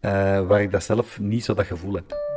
uh, 0.00 0.10
waar 0.46 0.62
ik 0.62 0.70
dat 0.70 0.82
zelf 0.82 1.20
niet 1.20 1.44
zo 1.44 1.54
dat 1.54 1.66
gevoel 1.66 1.94
heb. 1.94 2.30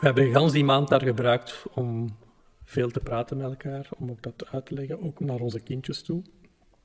We 0.00 0.06
hebben 0.06 0.32
gans 0.32 0.52
die 0.52 0.64
maand 0.64 0.88
daar 0.88 1.02
gebruikt 1.02 1.64
om 1.74 2.16
veel 2.64 2.90
te 2.90 3.00
praten 3.00 3.36
met 3.36 3.46
elkaar, 3.46 3.88
om 3.98 4.10
ook 4.10 4.22
dat 4.22 4.46
uit 4.52 4.66
te 4.66 4.74
leggen, 4.74 5.02
ook 5.02 5.20
naar 5.20 5.40
onze 5.40 5.60
kindjes 5.60 6.02
toe, 6.02 6.22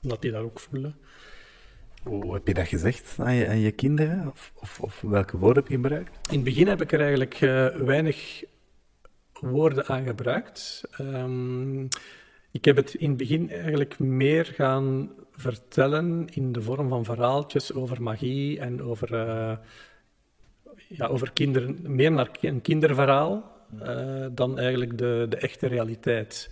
omdat 0.03 0.21
die 0.21 0.31
dat 0.31 0.43
ook 0.43 0.59
voelen. 0.59 0.95
Hoe 2.03 2.33
heb 2.33 2.47
je 2.47 2.53
dat 2.53 2.67
gezegd 2.67 3.15
aan 3.19 3.59
je, 3.59 3.71
kinderen? 3.71 4.33
Of, 4.79 5.01
welke 5.01 5.37
woorden 5.37 5.63
heb 5.63 5.71
je 5.71 5.77
gebruikt? 5.77 6.27
In 6.29 6.35
het 6.35 6.43
begin 6.43 6.67
heb 6.67 6.81
ik 6.81 6.91
er 6.91 6.99
eigenlijk 6.99 7.41
uh, 7.41 7.65
weinig 7.65 8.43
woorden 9.39 9.85
aan 9.87 10.03
gebruikt. 10.03 10.83
Um, 10.99 11.87
ik 12.51 12.65
heb 12.65 12.75
het 12.75 12.93
in 12.93 13.09
het 13.09 13.17
begin 13.17 13.49
eigenlijk 13.49 13.99
meer 13.99 14.45
gaan 14.45 15.11
vertellen 15.31 16.27
in 16.33 16.51
de 16.51 16.61
vorm 16.61 16.89
van 16.89 17.05
verhaaltjes 17.05 17.73
over 17.73 18.01
magie 18.01 18.59
en 18.59 18.81
over 18.81 19.13
uh, 19.13 19.57
ja, 20.87 21.05
over 21.05 21.31
kinderen, 21.31 21.77
meer 21.95 22.11
naar 22.11 22.29
een 22.41 22.61
kinderverhaal 22.61 23.51
uh, 23.81 24.25
dan 24.31 24.59
eigenlijk 24.59 24.97
de, 24.97 25.25
de 25.29 25.37
echte 25.37 25.67
realiteit. 25.67 26.49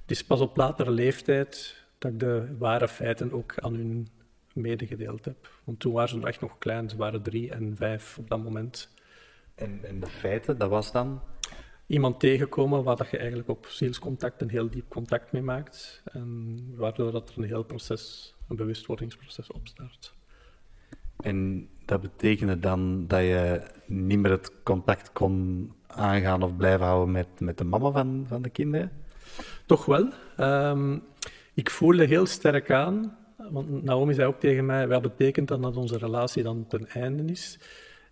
Het 0.00 0.10
is 0.10 0.24
pas 0.24 0.40
op 0.40 0.56
latere 0.56 0.90
leeftijd 0.90 1.76
dat 1.98 2.12
ik 2.12 2.20
de 2.20 2.56
ware 2.58 2.88
feiten 2.88 3.32
ook 3.32 3.54
aan 3.56 3.74
hun 3.74 4.08
medegedeeld 4.56 5.24
heb. 5.24 5.50
Want 5.64 5.80
toen 5.80 5.92
waren 5.92 6.08
ze 6.08 6.26
echt 6.26 6.40
nog 6.40 6.58
klein, 6.58 6.88
ze 6.88 6.96
waren 6.96 7.22
drie 7.22 7.50
en 7.50 7.76
vijf 7.76 8.18
op 8.18 8.28
dat 8.28 8.42
moment. 8.42 8.88
En, 9.54 9.80
en 9.82 10.00
de 10.00 10.06
feiten, 10.06 10.58
dat 10.58 10.70
was 10.70 10.92
dan? 10.92 11.20
Iemand 11.86 12.20
tegenkomen 12.20 12.84
waar 12.84 12.96
dat 12.96 13.10
je 13.10 13.18
eigenlijk 13.18 13.48
op 13.48 13.66
zielscontact 13.66 14.42
een 14.42 14.50
heel 14.50 14.70
diep 14.70 14.88
contact 14.88 15.32
mee 15.32 15.42
maakt. 15.42 16.02
En 16.04 16.58
waardoor 16.76 17.12
dat 17.12 17.28
er 17.30 17.38
een 17.38 17.44
heel 17.44 17.64
proces, 17.64 18.34
een 18.48 18.56
bewustwordingsproces 18.56 19.52
opstart. 19.52 20.14
En 21.16 21.68
dat 21.84 22.00
betekende 22.00 22.58
dan 22.58 23.06
dat 23.06 23.20
je 23.20 23.62
niet 23.86 24.18
meer 24.18 24.30
het 24.30 24.62
contact 24.62 25.12
kon 25.12 25.72
aangaan 25.86 26.42
of 26.42 26.56
blijven 26.56 26.86
houden 26.86 27.12
met, 27.12 27.40
met 27.40 27.58
de 27.58 27.64
mama 27.64 27.90
van, 27.90 28.24
van 28.28 28.42
de 28.42 28.50
kinderen? 28.50 28.92
Toch 29.66 29.84
wel. 29.84 30.12
Um, 30.40 31.02
ik 31.54 31.70
voelde 31.70 32.04
heel 32.04 32.26
sterk 32.26 32.70
aan, 32.70 33.16
want 33.50 33.82
Naomi 33.82 34.14
zei 34.14 34.26
ook 34.26 34.40
tegen 34.40 34.66
mij, 34.66 34.88
wat 34.88 35.02
betekent 35.02 35.48
dan 35.48 35.62
dat 35.62 35.76
onze 35.76 35.98
relatie 35.98 36.42
dan 36.42 36.66
ten 36.66 36.88
einde 36.88 37.32
is? 37.32 37.58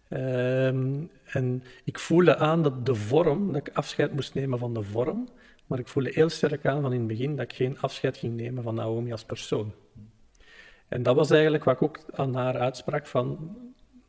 Um, 0.08 1.10
en 1.24 1.62
ik 1.84 1.98
voelde 1.98 2.36
aan 2.36 2.62
dat 2.62 2.86
de 2.86 2.94
vorm, 2.94 3.52
dat 3.52 3.66
ik 3.66 3.74
afscheid 3.74 4.12
moest 4.12 4.34
nemen 4.34 4.58
van 4.58 4.74
de 4.74 4.82
vorm, 4.82 5.28
maar 5.66 5.78
ik 5.78 5.88
voelde 5.88 6.10
heel 6.12 6.28
sterk 6.28 6.66
aan 6.66 6.80
van 6.80 6.92
in 6.92 6.98
het 6.98 7.08
begin 7.08 7.36
dat 7.36 7.44
ik 7.44 7.56
geen 7.56 7.80
afscheid 7.80 8.16
ging 8.16 8.36
nemen 8.36 8.62
van 8.62 8.74
Naomi 8.74 9.12
als 9.12 9.24
persoon. 9.24 9.72
En 10.88 11.02
dat 11.02 11.16
was 11.16 11.30
eigenlijk 11.30 11.64
wat 11.64 11.74
ik 11.74 11.82
ook 11.82 11.98
aan 12.12 12.34
haar 12.34 12.58
uitsprak 12.58 13.06
van 13.06 13.56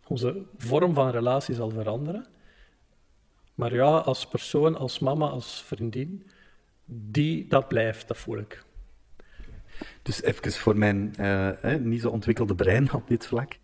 onze 0.07 0.43
vorm 0.57 0.93
van 0.93 1.09
relatie 1.09 1.55
zal 1.55 1.69
veranderen. 1.69 2.25
Maar 3.55 3.73
ja, 3.73 3.97
als 3.97 4.27
persoon, 4.27 4.75
als 4.75 4.99
mama, 4.99 5.27
als 5.27 5.63
vriendin, 5.63 6.27
die, 6.85 7.47
dat 7.47 7.67
blijft, 7.67 8.07
dat 8.07 8.17
voel 8.17 8.37
ik. 8.37 8.63
Dus 10.01 10.21
even 10.21 10.51
voor 10.51 10.77
mijn 10.77 11.13
uh, 11.19 11.75
niet 11.79 12.01
zo 12.01 12.09
ontwikkelde 12.09 12.55
brein 12.55 12.93
op 12.93 13.07
dit 13.07 13.25
vlak. 13.25 13.57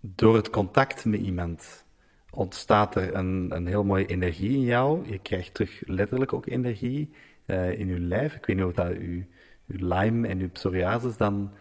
Door 0.00 0.36
het 0.36 0.50
contact 0.50 1.04
met 1.04 1.20
iemand 1.20 1.84
ontstaat 2.30 2.94
er 2.94 3.14
een, 3.14 3.50
een 3.54 3.66
heel 3.66 3.84
mooie 3.84 4.06
energie 4.06 4.50
in 4.50 4.62
jou. 4.62 5.10
Je 5.10 5.18
krijgt 5.18 5.54
terug 5.54 5.82
letterlijk 5.86 6.32
ook 6.32 6.46
energie 6.46 7.10
uh, 7.46 7.78
in 7.78 7.86
je 7.86 8.00
lijf. 8.00 8.34
Ik 8.34 8.46
weet 8.46 8.56
niet 8.56 8.64
of 8.64 8.72
dat 8.72 8.88
je, 8.88 9.24
je 9.64 9.86
Lyme 9.86 10.28
en 10.28 10.38
je 10.38 10.48
psoriasis 10.48 11.16
dan 11.16 11.52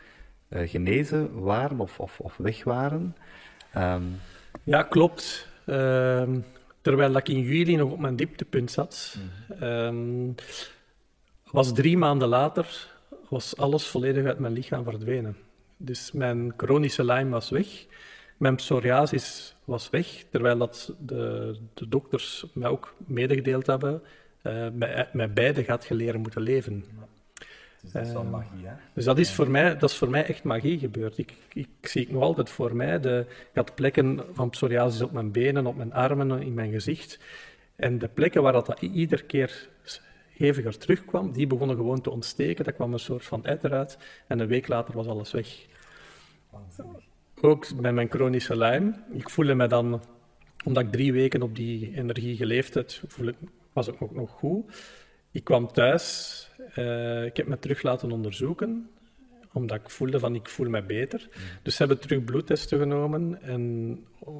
uh, 0.49 0.69
genezen 0.69 1.41
waren 1.41 1.79
of, 1.79 1.99
of, 1.99 2.19
of 2.19 2.37
weg 2.37 2.63
waren. 2.63 3.15
Um, 3.77 4.19
ja, 4.63 4.83
klopt. 4.83 5.47
Uh, 5.65 6.29
terwijl 6.81 7.15
ik 7.15 7.29
in 7.29 7.41
juli 7.41 7.75
nog 7.75 7.91
op 7.91 7.99
mijn 7.99 8.15
dieptepunt 8.15 8.71
zat, 8.71 9.17
mm. 9.47 9.63
um, 9.63 10.35
was 11.51 11.73
drie 11.73 11.97
maanden 11.97 12.27
later 12.27 12.92
was 13.33 13.57
alles 13.57 13.87
volledig 13.87 14.25
uit 14.25 14.39
mijn 14.39 14.53
lichaam 14.53 14.83
verdwenen. 14.83 15.37
Dus 15.77 16.11
mijn 16.11 16.53
chronische 16.57 17.05
Lyme 17.05 17.29
was 17.29 17.49
weg, 17.49 17.67
mijn 18.37 18.55
psoriasis 18.55 19.55
was 19.63 19.89
weg, 19.89 20.23
terwijl 20.29 20.57
dat 20.57 20.93
de, 20.99 21.55
de 21.73 21.87
dokters 21.87 22.45
mij 22.53 22.69
ook 22.69 22.95
medegedeeld 22.97 23.67
hebben, 23.67 24.01
uh, 24.43 24.67
met, 24.73 25.13
met 25.13 25.33
beide 25.33 25.63
gaat 25.63 25.85
geleren 25.85 26.21
moeten 26.21 26.41
leven. 26.41 26.85
Dus 27.81 27.91
dat 27.91 28.05
is 28.05 28.13
wel 28.13 28.23
magie, 28.23 28.65
hè? 28.67 28.73
Dus 28.93 29.05
dat 29.05 29.17
is, 29.17 29.31
voor 29.31 29.49
mij, 29.49 29.77
dat 29.77 29.89
is 29.89 29.95
voor 29.95 30.09
mij 30.09 30.25
echt 30.25 30.43
magie 30.43 30.79
gebeurd. 30.79 31.17
Ik, 31.17 31.33
ik 31.53 31.67
zie 31.81 32.01
het 32.01 32.11
nog 32.11 32.21
altijd 32.21 32.49
voor 32.49 32.75
mij. 32.75 32.99
De, 32.99 33.25
ik 33.29 33.55
had 33.55 33.75
plekken 33.75 34.21
van 34.33 34.49
psoriasis 34.49 35.01
op 35.01 35.11
mijn 35.11 35.31
benen, 35.31 35.65
op 35.65 35.75
mijn 35.75 35.93
armen, 35.93 36.41
in 36.41 36.53
mijn 36.53 36.71
gezicht. 36.71 37.19
En 37.75 37.99
de 37.99 38.07
plekken 38.07 38.41
waar 38.41 38.53
dat 38.53 38.81
iedere 38.81 39.23
keer 39.23 39.69
heviger 40.37 40.77
terugkwam, 40.77 41.31
die 41.31 41.47
begonnen 41.47 41.75
gewoon 41.75 42.01
te 42.01 42.09
ontsteken. 42.09 42.65
Dat 42.65 42.73
kwam 42.73 42.93
een 42.93 42.99
soort 42.99 43.25
van 43.25 43.45
uit 43.45 43.63
eruit. 43.63 43.97
En 44.27 44.39
een 44.39 44.47
week 44.47 44.67
later 44.67 44.95
was 44.95 45.07
alles 45.07 45.31
weg. 45.31 45.65
Ook 47.41 47.81
bij 47.81 47.93
mijn 47.93 48.09
chronische 48.09 48.57
lijm. 48.57 49.03
Ik 49.11 49.29
voelde 49.29 49.55
me 49.55 49.67
dan 49.67 50.01
omdat 50.63 50.83
ik 50.83 50.91
drie 50.91 51.13
weken 51.13 51.41
op 51.41 51.55
die 51.55 51.95
energie 51.95 52.35
geleefd 52.35 52.73
had, 52.73 53.01
was 53.73 53.87
ik 53.87 54.01
ook 54.01 54.15
nog 54.15 54.29
goed. 54.29 54.65
Ik 55.31 55.43
kwam 55.43 55.71
thuis, 55.71 56.49
uh, 56.75 57.25
ik 57.25 57.37
heb 57.37 57.47
me 57.47 57.59
terug 57.59 57.81
laten 57.81 58.11
onderzoeken, 58.11 58.89
omdat 59.53 59.79
ik 59.79 59.89
voelde 59.89 60.19
van 60.19 60.35
ik 60.35 60.49
voel 60.49 60.69
me 60.69 60.83
beter. 60.83 61.29
Dus 61.61 61.75
ze 61.75 61.83
hebben 61.83 62.01
terug 62.01 62.23
bloedtesten 62.23 62.79
genomen 62.79 63.41
en 63.41 63.97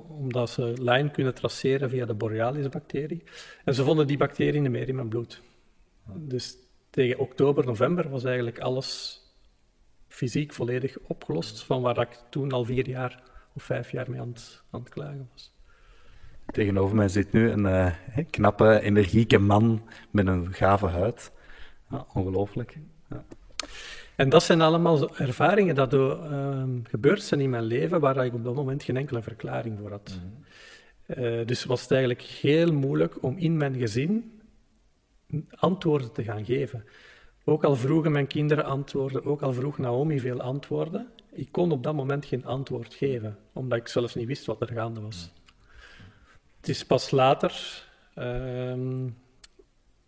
omdat 0.08 0.50
ze 0.50 0.74
Lyme 0.82 1.12
kunnen 1.12 1.34
traceren 1.34 1.90
via 1.90 2.06
de 2.06 2.14
Borealis-bacterie. 2.14 3.24
En 3.66 3.74
ze 3.74 3.84
vonden 3.84 4.08
die 4.08 4.18
bacterie 4.18 4.62
niet 4.62 4.72
meer 4.72 4.88
in 4.88 4.96
mijn 4.96 5.10
bloed. 5.10 5.42
Dus 6.06 6.58
tegen 6.90 7.20
oktober, 7.20 7.66
november 7.66 8.10
was 8.10 8.24
eigenlijk 8.24 8.60
alles 8.60 9.22
fysiek 10.08 10.54
volledig 10.54 10.98
opgelost 11.00 11.64
van 11.64 11.82
waar 11.82 12.00
ik 12.00 12.20
toen 12.30 12.52
al 12.52 12.66
vier 12.66 12.88
jaar 12.88 13.24
of 13.54 13.64
vijf 13.64 13.92
jaar 13.92 14.10
mee 14.10 14.20
aan 14.20 14.28
het, 14.28 14.64
aan 14.72 14.80
het 14.80 14.90
klagen 14.90 15.30
was. 15.32 15.52
Tegenover 16.46 16.96
mij 16.96 17.08
zit 17.08 17.32
nu 17.32 17.50
een 17.50 17.66
uh, 17.66 17.94
knappe, 18.30 18.80
energieke 18.82 19.38
man 19.38 19.88
met 20.12 20.28
een 20.28 20.54
gave 20.54 20.88
huid. 20.88 21.32
Ja, 21.90 22.06
ongelooflijk. 22.14 22.78
Ja. 23.10 23.24
En 24.16 24.30
dat 24.30 24.44
zijn 24.44 24.62
allemaal 24.62 25.16
ervaringen 25.16 25.76
dat 25.76 25.94
er 25.94 26.32
uh, 26.32 26.64
gebeurd 26.84 27.24
zijn 27.24 27.42
in 27.42 27.50
mijn 27.50 27.64
leven 27.64 28.00
waar 28.00 28.26
ik 28.26 28.34
op 28.34 28.44
dat 28.44 28.56
moment 28.56 28.84
geen 28.84 28.98
enkele 28.98 29.22
verklaring 29.22 29.80
voor 29.80 29.92
had. 29.92 30.20
Mm. 30.24 30.44
Uh, 31.08 31.46
dus 31.46 31.66
was 31.66 31.82
het 31.82 31.92
eigenlijk 31.92 32.22
heel 32.22 32.74
moeilijk 32.74 33.24
om 33.24 33.38
in 33.38 33.58
mijn 33.58 33.76
gezin 33.76 34.42
antwoorden 35.50 36.12
te 36.12 36.24
gaan 36.24 36.46
geven. 36.46 36.86
Ook 37.44 37.64
al 37.64 37.76
vroegen 37.76 38.12
mijn 38.12 38.28
kinderen 38.28 38.66
antwoorden, 38.66 39.24
ook 39.24 39.42
al 39.42 39.54
vroeg 39.54 39.78
Naomi 39.78 40.20
veel 40.20 40.42
antwoorden, 40.42 41.10
ik 41.34 41.52
kon 41.52 41.72
op 41.72 41.84
dat 41.84 41.94
moment 41.94 42.26
geen 42.26 42.46
antwoord 42.46 42.94
geven, 42.94 43.38
omdat 43.54 43.80
ik 43.80 43.88
zelfs 43.88 44.16
niet 44.16 44.28
wist 44.28 44.46
wat 44.46 44.62
er 44.62 44.72
gaande 44.72 45.02
was. 45.02 45.32
Het 46.58 46.70
is 46.70 46.86
pas 46.86 47.12
later 47.12 47.84
uh, 48.16 49.06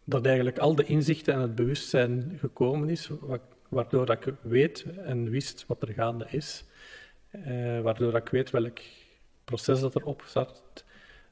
dat 0.04 0.26
eigenlijk 0.26 0.58
al 0.58 0.76
de 0.76 0.84
inzichten 0.84 1.34
en 1.34 1.40
het 1.40 1.56
bewustzijn 1.56 2.38
gekomen 2.40 2.90
is, 2.90 3.10
waardoor 3.70 4.10
ik 4.12 4.34
weet 4.42 4.86
en 5.06 5.30
wist 5.30 5.66
wat 5.68 5.82
er 5.82 5.94
gaande 5.94 6.28
is, 6.30 6.66
uh, 7.32 7.82
waardoor 7.82 8.16
ik 8.16 8.30
weet 8.30 8.50
welk 8.50 8.80
proces 9.44 9.80
dat 9.80 9.96
erop 9.96 10.24
zat. 10.28 10.85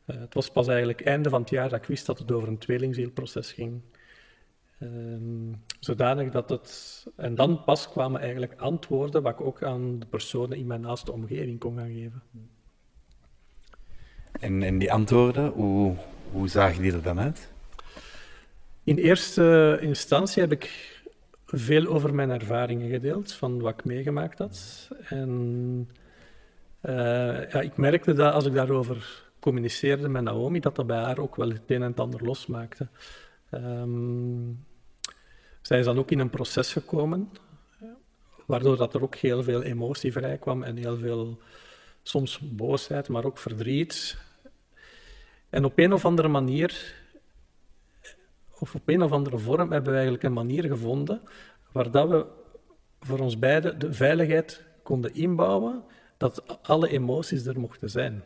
Uh, 0.05 0.19
het 0.19 0.33
was 0.33 0.49
pas 0.49 0.67
eigenlijk 0.67 1.01
einde 1.01 1.29
van 1.29 1.41
het 1.41 1.49
jaar 1.49 1.69
dat 1.69 1.79
ik 1.79 1.87
wist 1.87 2.05
dat 2.05 2.19
het 2.19 2.31
over 2.31 2.47
een 2.47 2.57
tweelingzielproces 2.57 3.51
ging. 3.51 3.81
Um, 4.79 5.61
zodanig 5.79 6.31
dat 6.31 6.49
het... 6.49 7.05
En 7.15 7.35
dan 7.35 7.63
pas 7.63 7.89
kwamen 7.89 8.21
eigenlijk 8.21 8.53
antwoorden 8.57 9.21
wat 9.21 9.33
ik 9.33 9.41
ook 9.41 9.63
aan 9.63 9.99
de 9.99 10.05
personen 10.05 10.57
in 10.57 10.67
mijn 10.67 10.81
naaste 10.81 11.11
omgeving 11.11 11.59
kon 11.59 11.77
gaan 11.77 11.93
geven. 11.93 12.21
En, 14.39 14.63
en 14.63 14.77
die 14.77 14.91
antwoorden, 14.91 15.49
hoe, 15.49 15.95
hoe 16.31 16.47
zagen 16.47 16.81
die 16.81 16.93
er 16.93 17.01
dan 17.01 17.19
uit? 17.19 17.51
In 18.83 18.97
eerste 18.97 19.77
instantie 19.81 20.41
heb 20.41 20.51
ik 20.51 21.01
veel 21.45 21.85
over 21.85 22.15
mijn 22.15 22.29
ervaringen 22.29 22.89
gedeeld, 22.89 23.33
van 23.33 23.61
wat 23.61 23.73
ik 23.73 23.85
meegemaakt 23.85 24.39
had. 24.39 24.89
En 25.09 25.89
uh, 26.81 27.49
ja, 27.51 27.61
ik 27.61 27.77
merkte 27.77 28.13
dat 28.13 28.33
als 28.33 28.45
ik 28.45 28.53
daarover 28.53 29.31
communiceerde 29.43 30.09
met 30.09 30.23
Naomi, 30.23 30.59
dat 30.59 30.75
dat 30.75 30.87
bij 30.87 30.97
haar 30.97 31.19
ook 31.19 31.35
wel 31.35 31.49
het 31.49 31.61
een 31.67 31.81
en 31.81 31.89
het 31.89 31.99
ander 31.99 32.23
losmaakte. 32.25 32.87
Um, 33.51 34.65
zij 35.61 35.79
is 35.79 35.85
dan 35.85 35.97
ook 35.97 36.11
in 36.11 36.19
een 36.19 36.29
proces 36.29 36.73
gekomen, 36.73 37.29
waardoor 38.45 38.77
dat 38.77 38.93
er 38.93 39.01
ook 39.01 39.15
heel 39.15 39.43
veel 39.43 39.61
emotie 39.61 40.11
vrij 40.11 40.37
kwam 40.37 40.63
en 40.63 40.77
heel 40.77 40.97
veel, 40.97 41.39
soms 42.03 42.39
boosheid, 42.39 43.09
maar 43.09 43.25
ook 43.25 43.37
verdriet. 43.37 44.17
En 45.49 45.65
op 45.65 45.77
een 45.77 45.93
of 45.93 46.05
andere 46.05 46.27
manier, 46.27 46.95
of 48.59 48.75
op 48.75 48.87
een 48.87 49.01
of 49.01 49.11
andere 49.11 49.37
vorm, 49.37 49.71
hebben 49.71 49.89
we 49.89 49.97
eigenlijk 49.97 50.23
een 50.23 50.33
manier 50.33 50.63
gevonden 50.63 51.21
waar 51.71 51.91
dat 51.91 52.09
we 52.09 52.25
voor 52.99 53.19
ons 53.19 53.39
beiden 53.39 53.79
de 53.79 53.93
veiligheid 53.93 54.63
konden 54.83 55.13
inbouwen, 55.13 55.83
dat 56.17 56.59
alle 56.61 56.89
emoties 56.89 57.45
er 57.45 57.59
mochten 57.59 57.89
zijn. 57.89 58.23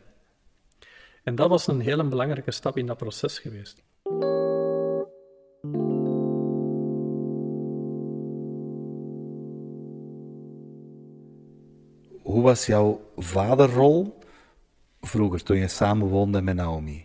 En 1.28 1.34
dat 1.34 1.48
was 1.48 1.66
een 1.66 1.80
hele 1.80 2.04
belangrijke 2.04 2.50
stap 2.50 2.76
in 2.76 2.86
dat 2.86 2.96
proces 2.96 3.38
geweest. 3.38 3.82
Hoe 12.22 12.42
was 12.42 12.66
jouw 12.66 13.00
vaderrol 13.16 14.18
vroeger, 15.00 15.42
toen 15.42 15.56
je 15.56 15.68
samenwoonde 15.68 16.40
met 16.40 16.54
Naomi? 16.54 17.04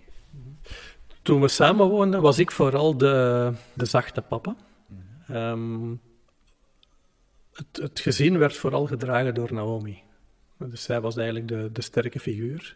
Toen 1.21 1.41
we 1.41 1.47
samenwoonden, 1.47 2.21
was 2.21 2.39
ik 2.39 2.51
vooral 2.51 2.97
de, 2.97 3.51
de 3.73 3.85
zachte 3.85 4.21
papa. 4.21 4.55
Um, 5.31 6.01
het, 7.53 7.77
het, 7.81 7.99
gezin 7.99 8.37
werd 8.37 8.55
vooral 8.55 8.85
gedragen 8.85 9.33
door 9.33 9.53
Naomi. 9.53 10.01
Dus 10.57 10.83
zij 10.83 11.01
was 11.01 11.17
eigenlijk 11.17 11.47
de, 11.47 11.69
de 11.71 11.81
sterke 11.81 12.19
figuur. 12.19 12.75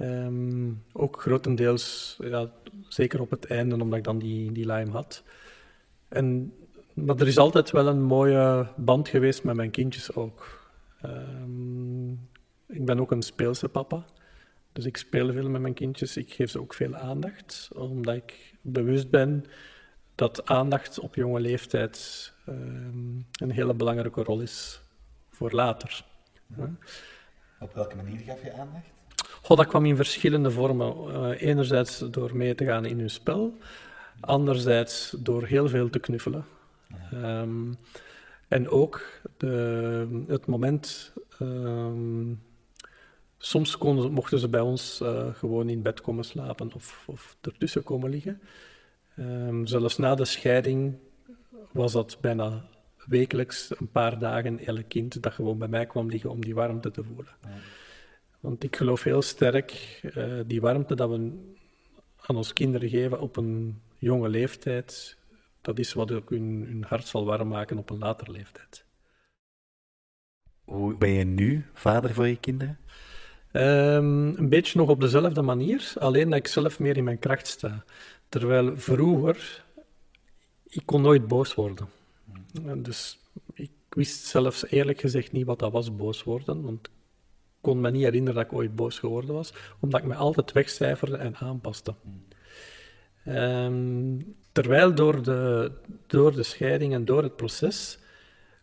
Um, 0.00 0.82
ook 0.92 1.20
grotendeels, 1.20 2.16
ja, 2.20 2.50
zeker 2.88 3.20
op 3.20 3.30
het 3.30 3.46
einde, 3.46 3.82
omdat 3.82 3.98
ik 3.98 4.04
dan 4.04 4.18
die, 4.18 4.52
die 4.52 4.66
Lyme 4.66 4.90
had. 4.90 5.22
En, 6.08 6.54
maar 6.94 7.16
er 7.16 7.26
is 7.26 7.38
altijd 7.38 7.70
wel 7.70 7.86
een 7.86 8.02
mooie 8.02 8.68
band 8.76 9.08
geweest 9.08 9.44
met 9.44 9.56
mijn 9.56 9.70
kindjes 9.70 10.14
ook. 10.14 10.70
Um, 11.04 12.28
ik 12.66 12.84
ben 12.84 13.00
ook 13.00 13.10
een 13.10 13.22
speelse 13.22 13.68
papa. 13.68 14.04
Dus 14.72 14.84
ik 14.84 14.96
speel 14.96 15.32
veel 15.32 15.48
met 15.48 15.60
mijn 15.60 15.74
kindjes. 15.74 16.16
Ik 16.16 16.32
geef 16.32 16.50
ze 16.50 16.60
ook 16.60 16.74
veel 16.74 16.94
aandacht, 16.94 17.68
omdat 17.74 18.14
ik 18.14 18.54
bewust 18.60 19.10
ben 19.10 19.44
dat 20.14 20.46
aandacht 20.46 20.98
op 20.98 21.14
jonge 21.14 21.40
leeftijd 21.40 22.32
um, 22.48 23.26
een 23.32 23.50
hele 23.50 23.74
belangrijke 23.74 24.22
rol 24.22 24.40
is 24.40 24.80
voor 25.30 25.50
later. 25.50 26.04
Ja. 26.56 26.70
Op 27.60 27.74
welke 27.74 27.96
manier 27.96 28.18
gaf 28.18 28.42
je 28.42 28.52
aandacht? 28.52 28.97
Goh, 29.48 29.56
dat 29.56 29.66
kwam 29.66 29.86
in 29.86 29.96
verschillende 29.96 30.50
vormen. 30.50 30.94
Uh, 31.08 31.40
enerzijds 31.40 31.98
door 31.98 32.36
mee 32.36 32.54
te 32.54 32.64
gaan 32.64 32.84
in 32.84 32.98
hun 32.98 33.10
spel, 33.10 33.56
anderzijds 34.20 35.14
door 35.18 35.44
heel 35.44 35.68
veel 35.68 35.90
te 35.90 35.98
knuffelen. 35.98 36.44
Um, 37.14 37.76
en 38.48 38.68
ook 38.68 39.20
de, 39.36 40.24
het 40.26 40.46
moment. 40.46 41.12
Um, 41.40 42.42
soms 43.38 43.78
mochten 44.10 44.38
ze 44.38 44.48
bij 44.48 44.60
ons 44.60 45.00
uh, 45.02 45.34
gewoon 45.34 45.68
in 45.68 45.82
bed 45.82 46.00
komen 46.00 46.24
slapen 46.24 46.74
of, 46.74 47.04
of 47.06 47.36
ertussen 47.40 47.82
komen 47.82 48.10
liggen. 48.10 48.40
Um, 49.18 49.66
zelfs 49.66 49.96
na 49.96 50.14
de 50.14 50.24
scheiding 50.24 50.94
was 51.72 51.92
dat 51.92 52.18
bijna 52.20 52.64
wekelijks 53.06 53.70
een 53.78 53.90
paar 53.90 54.18
dagen 54.18 54.66
elk 54.66 54.88
kind 54.88 55.22
dat 55.22 55.32
gewoon 55.32 55.58
bij 55.58 55.68
mij 55.68 55.86
kwam 55.86 56.08
liggen 56.08 56.30
om 56.30 56.40
die 56.40 56.54
warmte 56.54 56.90
te 56.90 57.04
voelen. 57.04 57.32
Want 58.40 58.64
ik 58.64 58.76
geloof 58.76 59.02
heel 59.02 59.22
sterk, 59.22 60.00
uh, 60.02 60.40
die 60.46 60.60
warmte 60.60 60.94
dat 60.94 61.10
we 61.10 61.16
aan 62.16 62.36
onze 62.36 62.52
kinderen 62.52 62.88
geven 62.88 63.20
op 63.20 63.36
een 63.36 63.82
jonge 63.98 64.28
leeftijd, 64.28 65.16
dat 65.60 65.78
is 65.78 65.92
wat 65.92 66.12
ook 66.12 66.30
hun, 66.30 66.64
hun 66.68 66.84
hart 66.88 67.06
zal 67.06 67.24
warm 67.24 67.48
maken 67.48 67.78
op 67.78 67.90
een 67.90 67.98
later 67.98 68.30
leeftijd. 68.30 68.84
Hoe 70.64 70.96
ben 70.96 71.10
je 71.10 71.24
nu 71.24 71.66
vader 71.72 72.14
voor 72.14 72.26
je 72.26 72.40
kinderen? 72.40 72.78
Um, 73.52 74.36
een 74.36 74.48
beetje 74.48 74.78
nog 74.78 74.88
op 74.88 75.00
dezelfde 75.00 75.42
manier, 75.42 75.92
alleen 75.98 76.30
dat 76.30 76.38
ik 76.38 76.46
zelf 76.46 76.78
meer 76.78 76.96
in 76.96 77.04
mijn 77.04 77.18
kracht 77.18 77.46
sta. 77.46 77.84
Terwijl 78.28 78.76
vroeger, 78.76 79.64
ik 80.66 80.82
kon 80.84 81.02
nooit 81.02 81.28
boos 81.28 81.54
worden. 81.54 81.88
Hmm. 82.52 82.82
Dus 82.82 83.18
ik 83.52 83.70
wist 83.88 84.24
zelfs 84.24 84.66
eerlijk 84.66 85.00
gezegd 85.00 85.32
niet 85.32 85.46
wat 85.46 85.58
dat 85.58 85.72
was, 85.72 85.96
boos 85.96 86.22
worden. 86.24 86.62
Want 86.62 86.90
kon 87.60 87.80
me 87.80 87.90
niet 87.90 88.02
herinneren 88.02 88.34
dat 88.34 88.44
ik 88.44 88.58
ooit 88.58 88.76
boos 88.76 88.98
geworden 88.98 89.34
was, 89.34 89.52
omdat 89.80 90.00
ik 90.00 90.06
me 90.06 90.14
altijd 90.14 90.52
wegcijferde 90.52 91.16
en 91.16 91.36
aanpaste. 91.36 91.94
Um, 93.26 94.36
terwijl 94.52 94.94
door 94.94 95.22
de, 95.22 95.72
door 96.06 96.34
de 96.34 96.42
scheiding 96.42 96.94
en 96.94 97.04
door 97.04 97.22
het 97.22 97.36
proces 97.36 97.98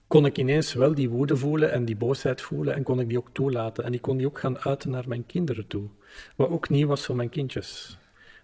kon 0.07 0.25
ik 0.25 0.37
ineens 0.37 0.73
wel 0.73 0.95
die 0.95 1.09
woede 1.09 1.37
voelen 1.37 1.71
en 1.71 1.85
die 1.85 1.95
boosheid 1.95 2.41
voelen 2.41 2.75
en 2.75 2.83
kon 2.83 2.99
ik 2.99 3.09
die 3.09 3.17
ook 3.17 3.29
toelaten. 3.31 3.83
En 3.83 3.93
ik 3.93 4.01
kon 4.01 4.17
die 4.17 4.27
ook 4.27 4.39
gaan 4.39 4.59
uiten 4.59 4.89
naar 4.89 5.07
mijn 5.07 5.25
kinderen 5.25 5.67
toe. 5.67 5.87
Wat 6.35 6.49
ook 6.49 6.69
nieuw 6.69 6.87
was 6.87 7.05
voor 7.05 7.15
mijn 7.15 7.29
kindjes. 7.29 7.97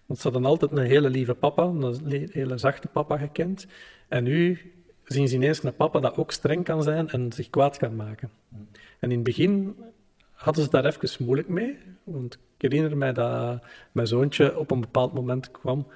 Want 0.06 0.20
ze 0.20 0.30
hadden 0.30 0.50
altijd 0.50 0.70
een 0.70 0.86
hele 0.86 1.10
lieve 1.10 1.34
papa, 1.34 1.62
een 1.62 2.28
hele 2.32 2.58
zachte 2.58 2.88
papa 2.88 3.16
gekend. 3.18 3.66
En 4.08 4.24
nu 4.24 4.72
zien 5.04 5.28
ze 5.28 5.34
ineens 5.34 5.62
een 5.62 5.76
papa 5.76 6.00
dat 6.00 6.16
ook 6.16 6.32
streng 6.32 6.64
kan 6.64 6.82
zijn 6.82 7.08
en 7.08 7.32
zich 7.32 7.50
kwaad 7.50 7.76
kan 7.76 7.96
maken. 7.96 8.30
En 8.98 9.10
in 9.10 9.10
het 9.10 9.22
begin 9.22 9.76
hadden 10.42 10.64
ze 10.64 10.70
daar 10.70 10.84
even 10.84 11.24
moeilijk 11.24 11.48
mee. 11.48 11.78
Want 12.04 12.34
ik 12.34 12.70
herinner 12.70 12.96
mij 12.96 13.12
dat 13.12 13.62
mijn 13.92 14.06
zoontje 14.06 14.58
op 14.58 14.70
een 14.70 14.80
bepaald 14.80 15.12
moment 15.12 15.50
kwam 15.50 15.86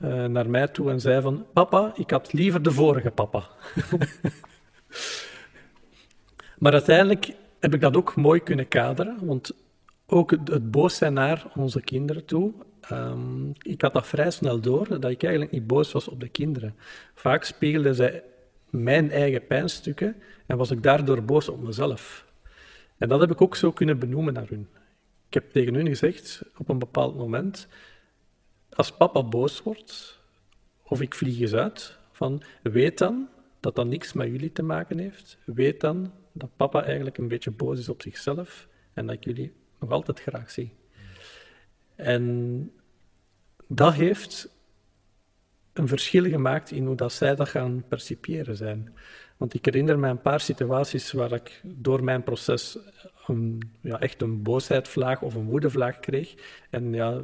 uh, 0.00 0.24
naar 0.24 0.50
mij 0.50 0.68
toe 0.68 0.90
en 0.90 1.00
zei 1.00 1.22
van... 1.22 1.46
Papa, 1.52 1.92
ik 1.94 2.10
had 2.10 2.32
liever 2.32 2.62
de 2.62 2.70
vorige 2.70 3.10
papa. 3.10 3.42
maar 6.58 6.72
uiteindelijk 6.72 7.32
heb 7.60 7.74
ik 7.74 7.80
dat 7.80 7.96
ook 7.96 8.16
mooi 8.16 8.40
kunnen 8.40 8.68
kaderen. 8.68 9.26
Want 9.26 9.52
ook 10.06 10.30
het, 10.30 10.48
het 10.48 10.70
boos 10.70 10.96
zijn 10.96 11.12
naar 11.12 11.46
onze 11.54 11.80
kinderen 11.80 12.24
toe. 12.24 12.52
Ehm, 12.80 13.50
ik 13.58 13.82
had 13.82 13.92
dat 13.92 14.06
vrij 14.06 14.30
snel 14.30 14.60
door, 14.60 14.88
dat 14.88 15.10
ik 15.10 15.22
eigenlijk 15.22 15.52
niet 15.52 15.66
boos 15.66 15.92
was 15.92 16.08
op 16.08 16.20
de 16.20 16.28
kinderen. 16.28 16.74
Vaak 17.14 17.44
spiegelden 17.44 17.94
zij 17.94 18.22
mijn 18.70 19.10
eigen 19.10 19.46
pijnstukken 19.46 20.16
en 20.46 20.56
was 20.56 20.70
ik 20.70 20.82
daardoor 20.82 21.22
boos 21.22 21.48
op 21.48 21.62
mezelf. 21.62 22.25
En 22.98 23.08
dat 23.08 23.20
heb 23.20 23.30
ik 23.30 23.40
ook 23.40 23.56
zo 23.56 23.72
kunnen 23.72 23.98
benoemen 23.98 24.32
naar 24.32 24.48
hun. 24.48 24.68
Ik 25.26 25.34
heb 25.34 25.52
tegen 25.52 25.74
hun 25.74 25.86
gezegd, 25.86 26.42
op 26.56 26.68
een 26.68 26.78
bepaald 26.78 27.16
moment, 27.16 27.68
als 28.70 28.96
papa 28.96 29.22
boos 29.22 29.62
wordt, 29.62 30.20
of 30.82 31.00
ik 31.00 31.14
vlieg 31.14 31.40
eens 31.40 31.54
uit, 31.54 31.98
van 32.12 32.42
weet 32.62 32.98
dan 32.98 33.28
dat 33.60 33.74
dat 33.74 33.86
niks 33.86 34.12
met 34.12 34.28
jullie 34.28 34.52
te 34.52 34.62
maken 34.62 34.98
heeft. 34.98 35.38
Weet 35.44 35.80
dan 35.80 36.12
dat 36.32 36.56
papa 36.56 36.84
eigenlijk 36.84 37.18
een 37.18 37.28
beetje 37.28 37.50
boos 37.50 37.78
is 37.78 37.88
op 37.88 38.02
zichzelf 38.02 38.68
en 38.92 39.06
dat 39.06 39.16
ik 39.16 39.24
jullie 39.24 39.52
nog 39.80 39.90
altijd 39.90 40.20
graag 40.20 40.50
zie. 40.50 40.72
En 41.94 42.72
dat 43.68 43.94
heeft 43.94 44.55
een 45.78 45.88
verschil 45.88 46.24
gemaakt 46.24 46.70
in 46.70 46.86
hoe 46.86 46.96
dat 46.96 47.12
zij 47.12 47.34
dat 47.34 47.48
gaan 47.48 47.84
percipiëren 47.88 48.56
zijn. 48.56 48.94
Want 49.36 49.54
ik 49.54 49.64
herinner 49.64 49.98
me 49.98 50.08
een 50.08 50.20
paar 50.20 50.40
situaties 50.40 51.12
waar 51.12 51.32
ik 51.32 51.60
door 51.64 52.04
mijn 52.04 52.22
proces 52.22 52.78
een, 53.26 53.62
ja, 53.80 54.00
echt 54.00 54.22
een 54.22 54.42
boosheidvlaag 54.42 55.22
of 55.22 55.34
een 55.34 55.48
woedevlaag 55.48 56.00
kreeg. 56.00 56.34
En 56.70 56.92
ja, 56.92 57.22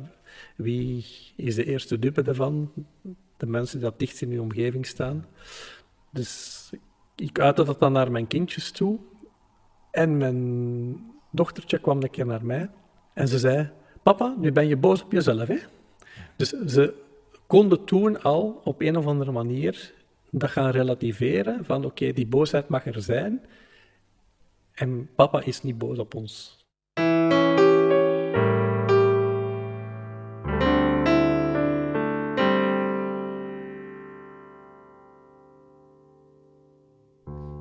wie 0.56 1.06
is 1.36 1.54
de 1.54 1.64
eerste 1.64 1.98
dupe 1.98 2.22
daarvan? 2.22 2.72
De 3.36 3.46
mensen 3.46 3.78
die 3.78 3.88
dat 3.88 3.98
dichtst 3.98 4.22
in 4.22 4.30
je 4.30 4.40
omgeving 4.40 4.86
staan. 4.86 5.26
Dus 6.10 6.70
ik 7.16 7.38
uitte 7.38 7.64
dat 7.64 7.78
dan 7.78 7.92
naar 7.92 8.10
mijn 8.10 8.26
kindjes 8.26 8.70
toe. 8.70 8.98
En 9.90 10.16
mijn 10.16 11.10
dochtertje 11.30 11.78
kwam 11.78 12.02
een 12.02 12.10
keer 12.10 12.26
naar 12.26 12.44
mij 12.44 12.70
en 13.14 13.28
ze 13.28 13.38
zei: 13.38 13.70
Papa, 14.02 14.34
nu 14.38 14.52
ben 14.52 14.68
je 14.68 14.76
boos 14.76 15.02
op 15.02 15.12
jezelf. 15.12 15.48
Hè? 15.48 15.58
Dus 16.36 16.48
ze 16.48 16.94
konden 17.52 17.84
toen 17.84 18.22
al 18.22 18.60
op 18.64 18.80
een 18.80 18.96
of 18.96 19.06
andere 19.06 19.32
manier 19.32 19.94
dat 20.30 20.50
gaan 20.50 20.70
relativeren: 20.70 21.64
van 21.64 21.84
oké, 21.84 22.12
die 22.12 22.26
boosheid 22.26 22.68
mag 22.68 22.86
er 22.86 23.02
zijn. 23.02 23.42
En 24.72 25.08
papa 25.14 25.42
is 25.42 25.62
niet 25.62 25.78
boos 25.78 25.98
op 25.98 26.14
ons. 26.14 26.60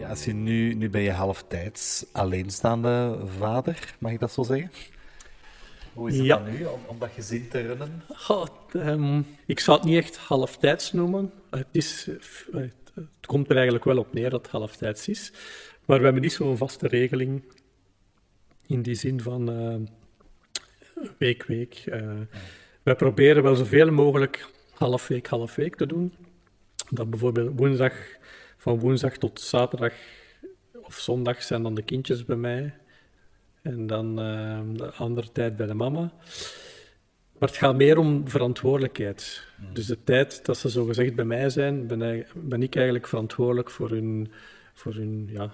als 0.10 0.25
je 0.25 0.34
nu, 0.34 0.73
nu 0.73 0.89
ben 0.89 1.01
je 1.01 1.12
halftijds 1.12 2.06
alleenstaande 2.12 3.19
vader, 3.38 3.95
mag 3.99 4.12
ik 4.12 4.19
dat 4.19 4.32
zo 4.32 4.43
zeggen? 4.43 4.69
Hoe 5.93 6.10
is 6.10 6.17
het 6.17 6.25
ja. 6.25 6.38
dan 6.38 6.51
nu 6.54 6.65
om, 6.65 6.80
om, 6.88 6.99
dat 6.99 7.10
gezin 7.13 7.47
te 7.49 7.62
runnen? 7.62 8.04
Ehm, 8.71 9.21
ik 9.45 9.60
zou 9.60 9.77
het 9.77 9.88
niet 9.88 9.97
echt 9.97 10.17
halftijds 10.17 10.91
noemen. 10.91 11.32
Het, 11.49 11.67
is, 11.71 12.08
het 12.51 13.25
komt 13.25 13.49
er 13.49 13.56
eigenlijk 13.56 13.86
wel 13.86 13.97
op 13.97 14.13
neer 14.13 14.30
dat 14.30 14.41
het 14.41 14.51
halftijds 14.51 15.08
is. 15.08 15.32
Maar 15.86 15.97
we 15.97 16.04
hebben 16.04 16.21
niet 16.21 16.34
zo'n 16.34 16.58
vaste 16.58 16.88
regeling 16.88 17.43
in 18.67 18.82
die 18.82 18.95
zin 18.95 19.21
van 19.21 19.49
uh, 19.49 19.75
week, 21.17 21.43
week. 21.43 21.84
Uh, 21.86 22.19
wij 22.84 22.95
proberen 22.95 23.43
wel 23.43 23.56
zoveel 23.56 23.91
mogelijk 23.91 24.49
half 24.73 25.08
week, 25.08 25.27
half 25.27 25.56
week 25.56 25.75
te 25.75 25.86
doen. 25.86 26.13
Dat 26.89 27.10
bijvoorbeeld 27.10 27.60
woensdag 27.60 27.93
van 28.58 28.80
woensdag 28.80 29.17
tot 29.17 29.41
zaterdag 29.41 29.93
of 30.82 30.97
zondag 30.97 31.43
zijn 31.43 31.63
dan 31.63 31.73
de 31.73 31.84
kindjes 31.84 32.25
bij 32.25 32.36
mij. 32.36 32.73
En 33.62 33.88
dan 33.88 34.19
uh, 34.19 34.60
de 34.74 34.91
andere 34.91 35.32
tijd 35.32 35.56
bij 35.56 35.67
de 35.67 35.74
mama. 35.74 36.12
Maar 37.39 37.50
het 37.50 37.58
gaat 37.58 37.76
meer 37.76 37.97
om 37.97 38.30
verantwoordelijkheid. 38.30 39.47
Mm. 39.58 39.74
Dus 39.74 39.86
de 39.86 40.04
tijd 40.04 40.45
dat 40.45 40.58
ze 40.58 40.69
zogezegd 40.69 41.15
bij 41.15 41.26
mij 41.26 41.50
zijn, 41.50 41.88
ben, 41.88 42.26
ben 42.36 42.63
ik 42.63 42.76
eigenlijk 42.76 43.08
verantwoordelijk 43.08 43.69
voor 43.69 43.89
hun, 43.89 44.32
voor 44.74 44.93
hun 44.93 45.30
ja, 45.32 45.52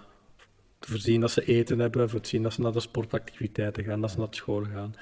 te 0.80 0.91
voorzien 0.91 1.22
dat 1.22 1.32
ze 1.32 1.46
eten 1.46 1.80
hebben, 1.80 2.10
voor 2.10 2.20
te 2.20 2.30
zien 2.30 2.43
dat 2.43 2.54
ze 2.54 2.62
naar 2.62 2.72
de 2.72 2.80
sportactiviteiten 2.80 3.84
gaan, 3.84 4.02
dat 4.02 4.12
ze 4.12 4.17
naar 4.17 4.28
school 4.30 4.63
gaan. 4.63 4.96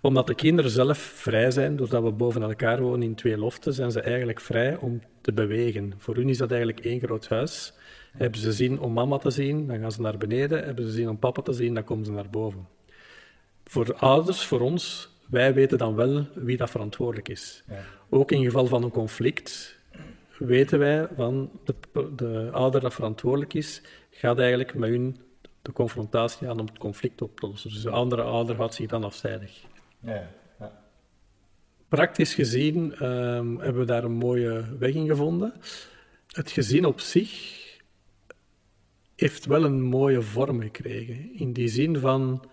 Omdat 0.00 0.26
de 0.26 0.34
kinderen 0.34 0.70
zelf 0.70 0.98
vrij 0.98 1.50
zijn, 1.50 1.76
doordat 1.76 2.02
we 2.02 2.12
boven 2.12 2.42
elkaar 2.42 2.80
wonen 2.80 3.02
in 3.02 3.14
twee 3.14 3.38
loften, 3.38 3.72
zijn 3.72 3.90
ze 3.90 4.00
eigenlijk 4.00 4.40
vrij 4.40 4.76
om 4.76 5.00
te 5.20 5.32
bewegen. 5.32 5.92
Voor 5.98 6.14
hun 6.14 6.28
is 6.28 6.38
dat 6.38 6.50
eigenlijk 6.50 6.84
één 6.84 7.00
groot 7.00 7.28
huis. 7.28 7.72
Hebben 8.16 8.40
ze 8.40 8.52
zin 8.52 8.80
om 8.80 8.92
mama 8.92 9.18
te 9.18 9.30
zien, 9.30 9.66
dan 9.66 9.78
gaan 9.78 9.92
ze 9.92 10.00
naar 10.00 10.16
beneden. 10.16 10.64
Hebben 10.64 10.84
ze 10.84 10.90
zin 10.90 11.08
om 11.08 11.18
papa 11.18 11.42
te 11.42 11.52
zien, 11.52 11.74
dan 11.74 11.84
komen 11.84 12.04
ze 12.04 12.12
naar 12.12 12.30
boven. 12.30 12.68
Voor 13.64 13.94
ouders, 13.94 14.44
voor 14.44 14.60
ons, 14.60 15.08
wij 15.28 15.54
weten 15.54 15.78
dan 15.78 15.94
wel 15.94 16.26
wie 16.34 16.56
dat 16.56 16.70
verantwoordelijk 16.70 17.28
is. 17.28 17.64
Ook 18.08 18.30
in 18.30 18.44
geval 18.44 18.66
van 18.66 18.82
een 18.82 18.90
conflict 18.90 19.78
weten 20.38 20.78
wij 20.78 21.08
van 21.16 21.50
de, 21.64 21.74
de 22.16 22.48
ouder 22.52 22.80
dat 22.80 22.94
verantwoordelijk 22.94 23.54
is, 23.54 23.82
gaat 24.10 24.38
eigenlijk 24.38 24.74
met 24.74 24.90
hun 24.90 25.16
de 25.62 25.72
confrontatie 25.72 26.48
aan 26.48 26.60
om 26.60 26.66
het 26.66 26.78
conflict 26.78 27.22
op 27.22 27.40
te 27.40 27.46
lossen. 27.46 27.70
Dus 27.70 27.82
de 27.82 27.90
andere 27.90 28.22
ouder 28.22 28.56
houdt 28.56 28.74
zich 28.74 28.88
dan 28.88 29.04
afzijdig. 29.04 29.64
Ja, 30.00 30.30
ja. 30.58 30.82
Praktisch 31.88 32.34
gezien 32.34 32.94
ehm, 32.94 33.56
hebben 33.56 33.78
we 33.78 33.84
daar 33.84 34.04
een 34.04 34.12
mooie 34.12 34.64
weg 34.78 34.94
in 34.94 35.06
gevonden. 35.06 35.52
Het 36.26 36.50
gezin 36.50 36.84
op 36.84 37.00
zich 37.00 37.64
heeft 39.16 39.46
wel 39.46 39.64
een 39.64 39.82
mooie 39.82 40.22
vorm 40.22 40.60
gekregen. 40.60 41.34
In 41.34 41.52
die 41.52 41.68
zin 41.68 41.98
van, 41.98 42.44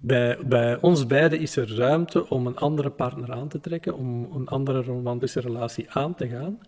bij, 0.00 0.38
bij 0.46 0.80
ons 0.80 1.06
beiden 1.06 1.40
is 1.40 1.56
er 1.56 1.76
ruimte 1.76 2.28
om 2.28 2.46
een 2.46 2.56
andere 2.56 2.90
partner 2.90 3.32
aan 3.32 3.48
te 3.48 3.60
trekken, 3.60 3.94
om 3.94 4.28
een 4.32 4.48
andere 4.48 4.82
romantische 4.82 5.40
relatie 5.40 5.90
aan 5.90 6.14
te 6.14 6.28
gaan, 6.28 6.58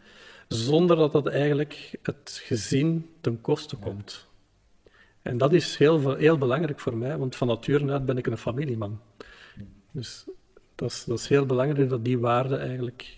zonder 0.48 0.96
dat 0.96 1.12
dat 1.12 1.26
eigenlijk 1.26 1.98
het 2.02 2.40
gezin 2.44 3.10
ten 3.20 3.40
koste 3.40 3.76
komt. 3.76 4.28
En 5.22 5.38
dat 5.38 5.52
is 5.52 5.76
heel, 5.76 6.14
heel 6.14 6.38
belangrijk 6.38 6.80
voor 6.80 6.96
mij, 6.96 7.18
want 7.18 7.36
van 7.36 7.46
nature 7.46 7.92
uit 7.92 8.04
ben 8.04 8.18
ik 8.18 8.26
een 8.26 8.38
familieman. 8.38 9.00
Dus 9.90 10.28
dat 10.74 10.90
is, 10.90 11.04
dat 11.04 11.18
is 11.18 11.28
heel 11.28 11.46
belangrijk 11.46 11.88
dat 11.88 12.04
die 12.04 12.18
waarde 12.18 12.56
eigenlijk 12.56 13.16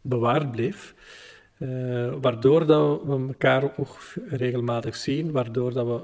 bewaard 0.00 0.50
bleef. 0.50 0.94
Uh, 1.60 2.14
waardoor 2.20 2.66
dat 2.66 3.02
we 3.02 3.12
elkaar 3.12 3.64
ook 3.64 3.76
nog 3.76 4.16
regelmatig 4.26 4.96
zien, 4.96 5.32
waardoor 5.32 5.72
dat 5.72 5.86
we 5.86 6.02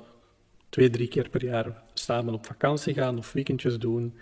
twee, 0.69 0.91
drie 0.91 1.09
keer 1.09 1.29
per 1.29 1.45
jaar 1.45 1.83
samen 1.95 2.35
op 2.35 2.47
vakantie 2.47 2.95
gaan 2.95 3.19
of 3.19 3.33
weekendjes 3.33 3.79
doen. 3.79 4.15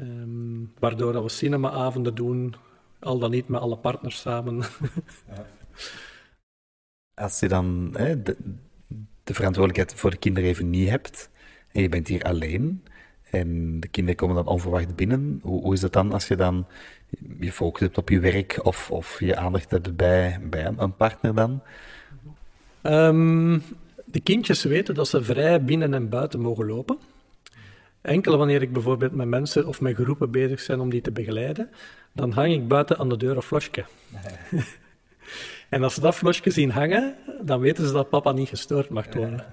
Um, 0.00 0.72
waardoor 0.78 1.12
dat 1.12 1.22
we 1.22 1.28
cinemaavonden 1.28 2.14
doen, 2.14 2.54
al 2.98 3.18
dan 3.18 3.30
niet 3.30 3.48
met 3.48 3.60
alle 3.60 3.76
partners 3.76 4.20
samen. 4.20 4.56
ja. 5.26 5.46
Als 7.14 7.40
je 7.40 7.48
dan 7.48 7.94
hè, 7.96 8.22
de, 8.22 8.36
de 9.24 9.34
verantwoordelijkheid 9.34 10.00
voor 10.00 10.10
de 10.10 10.16
kinderen 10.16 10.48
even 10.48 10.70
niet 10.70 10.88
hebt 10.88 11.30
en 11.72 11.82
je 11.82 11.88
bent 11.88 12.08
hier 12.08 12.22
alleen 12.22 12.84
en 13.30 13.80
de 13.80 13.88
kinderen 13.88 14.16
komen 14.16 14.36
dan 14.36 14.46
onverwacht 14.46 14.96
binnen, 14.96 15.40
hoe, 15.42 15.62
hoe 15.62 15.74
is 15.74 15.82
het 15.82 15.92
dan 15.92 16.12
als 16.12 16.28
je 16.28 16.36
dan 16.36 16.66
je 17.40 17.52
focus 17.52 17.80
hebt 17.80 17.98
op 17.98 18.08
je 18.08 18.20
werk 18.20 18.60
of, 18.62 18.90
of 18.90 19.20
je 19.20 19.36
aandacht 19.36 19.70
hebt 19.70 19.96
bij, 19.96 20.40
een 20.76 20.96
partner 20.96 21.34
dan? 21.34 21.62
Um, 22.82 23.62
de 24.04 24.20
kindjes 24.20 24.64
weten 24.64 24.94
dat 24.94 25.08
ze 25.08 25.22
vrij 25.22 25.64
binnen 25.64 25.94
en 25.94 26.08
buiten 26.08 26.40
mogen 26.40 26.66
lopen. 26.66 26.98
Enkel 28.00 28.36
wanneer 28.36 28.62
ik 28.62 28.72
bijvoorbeeld 28.72 29.12
met 29.12 29.28
mensen 29.28 29.66
of 29.66 29.80
met 29.80 29.94
groepen 29.94 30.30
bezig 30.30 30.60
zijn 30.60 30.80
om 30.80 30.90
die 30.90 31.00
te 31.00 31.12
begeleiden, 31.12 31.70
dan 32.12 32.32
hang 32.32 32.52
ik 32.52 32.68
buiten 32.68 32.98
aan 32.98 33.08
de 33.08 33.16
deur 33.16 33.36
een 33.36 33.42
flosje. 33.42 33.84
en 35.68 35.82
als 35.82 35.94
ze 35.94 36.00
dat 36.00 36.14
flosje 36.14 36.50
zien 36.50 36.70
hangen, 36.70 37.16
dan 37.42 37.60
weten 37.60 37.86
ze 37.86 37.92
dat 37.92 38.08
papa 38.08 38.32
niet 38.32 38.48
gestoord 38.48 38.88
mag 38.88 39.14
worden. 39.14 39.44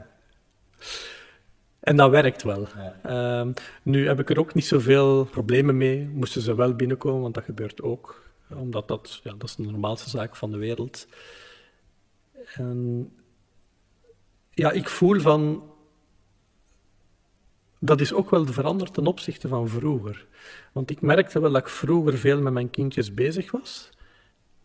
En 1.84 1.96
dat 1.96 2.10
werkt 2.10 2.44
wel. 2.44 2.68
Ehm, 3.04 3.52
nu 3.82 4.08
heb 4.08 4.20
ik 4.20 4.30
er 4.30 4.40
ook 4.40 4.54
niet 4.54 4.66
zoveel 4.66 5.26
problemen 5.26 5.78
mee. 5.78 6.08
Moesten 6.08 6.42
ze 6.42 6.56
wel 6.56 6.74
binnenkomen, 6.76 7.22
want 7.22 7.34
dat 7.34 7.44
gebeurt 7.44 7.82
ook. 7.82 8.32
Omdat 8.56 8.88
dat, 8.88 9.20
ja, 9.24 9.32
dat 9.38 9.50
is 9.50 9.56
de 9.56 9.64
normaalste 9.64 10.10
zaak 10.10 10.36
van 10.36 10.52
de 10.52 10.58
wereld. 10.58 11.08
En 12.54 13.12
ja, 14.50 14.72
ik 14.72 14.90
voel 14.90 15.20
van... 15.20 15.64
Dat 17.80 18.02
is 18.02 18.14
ook 18.14 18.30
wel 18.30 18.46
veranderd 18.46 18.94
ten 18.94 19.08
opzichte 19.08 19.48
van 19.48 19.70
vroeger. 19.70 20.26
Want 20.72 20.90
ik 20.90 21.02
merkte 21.02 21.40
wel 21.40 21.52
dat 21.52 21.62
ik 21.62 21.70
vroeger 21.70 22.18
veel 22.18 22.42
met 22.42 22.54
mijn 22.54 22.70
kindjes 22.70 23.14
bezig 23.14 23.52
was. 23.52 23.90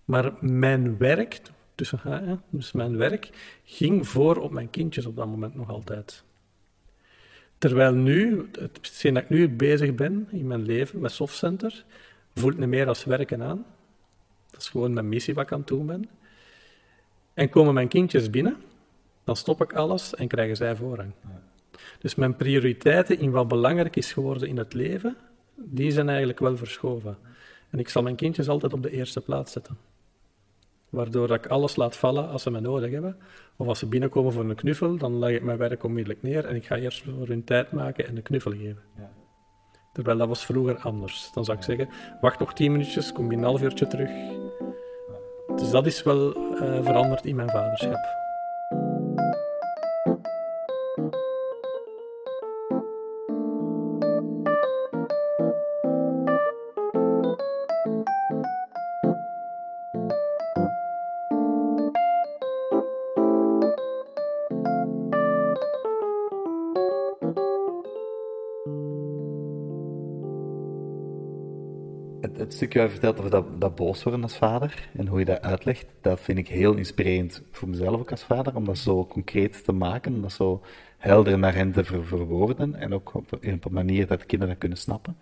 Maar 0.04 0.32
mijn 0.40 0.98
werk, 0.98 1.40
tussen, 1.74 2.42
dus 2.50 2.72
mijn 2.72 2.96
werk, 2.96 3.30
ging 3.64 4.08
voor 4.08 4.36
op 4.36 4.50
mijn 4.50 4.70
kindjes 4.70 5.06
op 5.06 5.16
dat 5.16 5.26
moment 5.26 5.54
nog 5.54 5.68
altijd. 5.68 6.26
Terwijl 7.58 7.92
nu, 7.92 8.48
hetgeen 8.60 9.14
dat 9.14 9.22
ik 9.22 9.28
nu 9.28 9.48
bezig 9.48 9.94
ben 9.94 10.28
in 10.30 10.46
mijn 10.46 10.62
leven 10.62 11.00
met 11.00 11.12
Softcenter, 11.12 11.84
voelt 12.34 12.58
niet 12.58 12.68
meer 12.68 12.88
als 12.88 13.04
werken 13.04 13.42
aan. 13.42 13.64
Dat 14.50 14.60
is 14.60 14.68
gewoon 14.68 14.92
mijn 14.92 15.08
missie 15.08 15.34
wat 15.34 15.44
ik 15.44 15.52
aan 15.52 15.58
het 15.58 15.68
doen 15.68 15.86
ben. 15.86 16.08
En 17.34 17.48
komen 17.48 17.74
mijn 17.74 17.88
kindjes 17.88 18.30
binnen, 18.30 18.56
dan 19.24 19.36
stop 19.36 19.62
ik 19.62 19.72
alles 19.72 20.14
en 20.14 20.28
krijgen 20.28 20.56
zij 20.56 20.76
voorrang. 20.76 21.12
Dus 21.98 22.14
mijn 22.14 22.36
prioriteiten 22.36 23.18
in 23.18 23.30
wat 23.30 23.48
belangrijk 23.48 23.96
is 23.96 24.12
geworden 24.12 24.48
in 24.48 24.56
het 24.56 24.74
leven, 24.74 25.16
die 25.54 25.90
zijn 25.90 26.08
eigenlijk 26.08 26.38
wel 26.38 26.56
verschoven. 26.56 27.18
En 27.70 27.78
ik 27.78 27.88
zal 27.88 28.02
mijn 28.02 28.16
kindjes 28.16 28.48
altijd 28.48 28.72
op 28.72 28.82
de 28.82 28.90
eerste 28.90 29.20
plaats 29.20 29.52
zetten. 29.52 29.87
Waardoor 30.90 31.30
ik 31.30 31.46
alles 31.46 31.76
laat 31.76 31.96
vallen 31.96 32.28
als 32.28 32.42
ze 32.42 32.50
mij 32.50 32.60
nodig 32.60 32.90
hebben. 32.90 33.16
Of 33.56 33.66
als 33.66 33.78
ze 33.78 33.86
binnenkomen 33.86 34.32
voor 34.32 34.44
een 34.44 34.54
knuffel, 34.54 34.96
dan 34.96 35.18
leg 35.18 35.34
ik 35.34 35.42
mijn 35.42 35.58
werk 35.58 35.84
onmiddellijk 35.84 36.22
neer 36.22 36.44
en 36.44 36.56
ik 36.56 36.66
ga 36.66 36.76
eerst 36.76 37.02
voor 37.02 37.26
hun 37.26 37.44
tijd 37.44 37.72
maken 37.72 38.06
en 38.06 38.16
een 38.16 38.22
knuffel 38.22 38.50
geven. 38.50 38.82
Ja. 38.96 39.10
Terwijl 39.92 40.18
dat 40.18 40.28
was 40.28 40.44
vroeger 40.44 40.78
anders. 40.78 41.30
Dan 41.34 41.44
zou 41.44 41.58
ik 41.58 41.64
zeggen, 41.64 41.88
wacht 42.20 42.38
nog 42.38 42.54
tien 42.54 42.72
minuutjes, 42.72 43.12
kom 43.12 43.30
je 43.30 43.36
een 43.36 43.42
half 43.42 43.62
uurtje 43.62 43.86
terug. 43.86 44.10
Dus 45.56 45.70
dat 45.70 45.86
is 45.86 46.02
wel 46.02 46.36
uh, 46.36 46.84
veranderd 46.84 47.26
in 47.26 47.36
mijn 47.36 47.50
vaderschap. 47.50 48.27
Het 72.48 72.56
stukje 72.56 72.78
waar 72.78 72.88
je 72.88 72.92
vertelt 72.92 73.18
over 73.18 73.30
dat, 73.30 73.60
dat 73.60 73.74
boos 73.74 74.02
worden 74.02 74.22
als 74.22 74.36
vader 74.36 74.88
en 74.96 75.06
hoe 75.06 75.18
je 75.18 75.24
dat 75.24 75.42
uitlegt, 75.42 75.86
dat 76.00 76.20
vind 76.20 76.38
ik 76.38 76.48
heel 76.48 76.74
inspirerend 76.74 77.42
voor 77.50 77.68
mezelf 77.68 78.00
ook 78.00 78.10
als 78.10 78.24
vader, 78.24 78.56
om 78.56 78.64
dat 78.64 78.78
zo 78.78 79.06
concreet 79.06 79.64
te 79.64 79.72
maken, 79.72 80.14
om 80.14 80.22
dat 80.22 80.32
zo 80.32 80.62
helder 80.98 81.38
naar 81.38 81.54
hen 81.54 81.72
te 81.72 81.84
verwoorden 81.84 82.74
en 82.74 82.94
ook 82.94 83.14
op, 83.14 83.38
een 83.40 83.60
manier 83.70 84.06
dat 84.06 84.20
de 84.20 84.26
kinderen 84.26 84.54
dat 84.54 84.62
kunnen 84.62 84.78
snappen. 84.78 85.16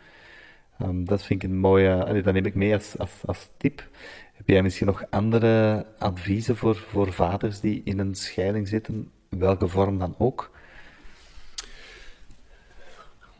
Um, 0.82 1.04
dat 1.04 1.22
vind 1.22 1.42
ik 1.42 1.50
een 1.50 1.58
mooie, 1.58 2.22
dat 2.22 2.34
neem 2.34 2.46
ik 2.46 2.54
mee 2.54 2.74
als, 2.74 2.98
als, 2.98 3.12
als 3.24 3.50
tip. 3.56 3.88
Heb 4.34 4.48
jij 4.48 4.62
misschien 4.62 4.86
nog 4.86 5.04
andere 5.10 5.86
adviezen 5.98 6.56
voor, 6.56 6.76
voor 6.76 7.12
vaders 7.12 7.60
die 7.60 7.80
in 7.84 7.98
een 7.98 8.14
scheiding 8.14 8.68
zitten, 8.68 9.10
welke 9.28 9.68
vorm 9.68 9.98
dan 9.98 10.14
ook? 10.18 10.50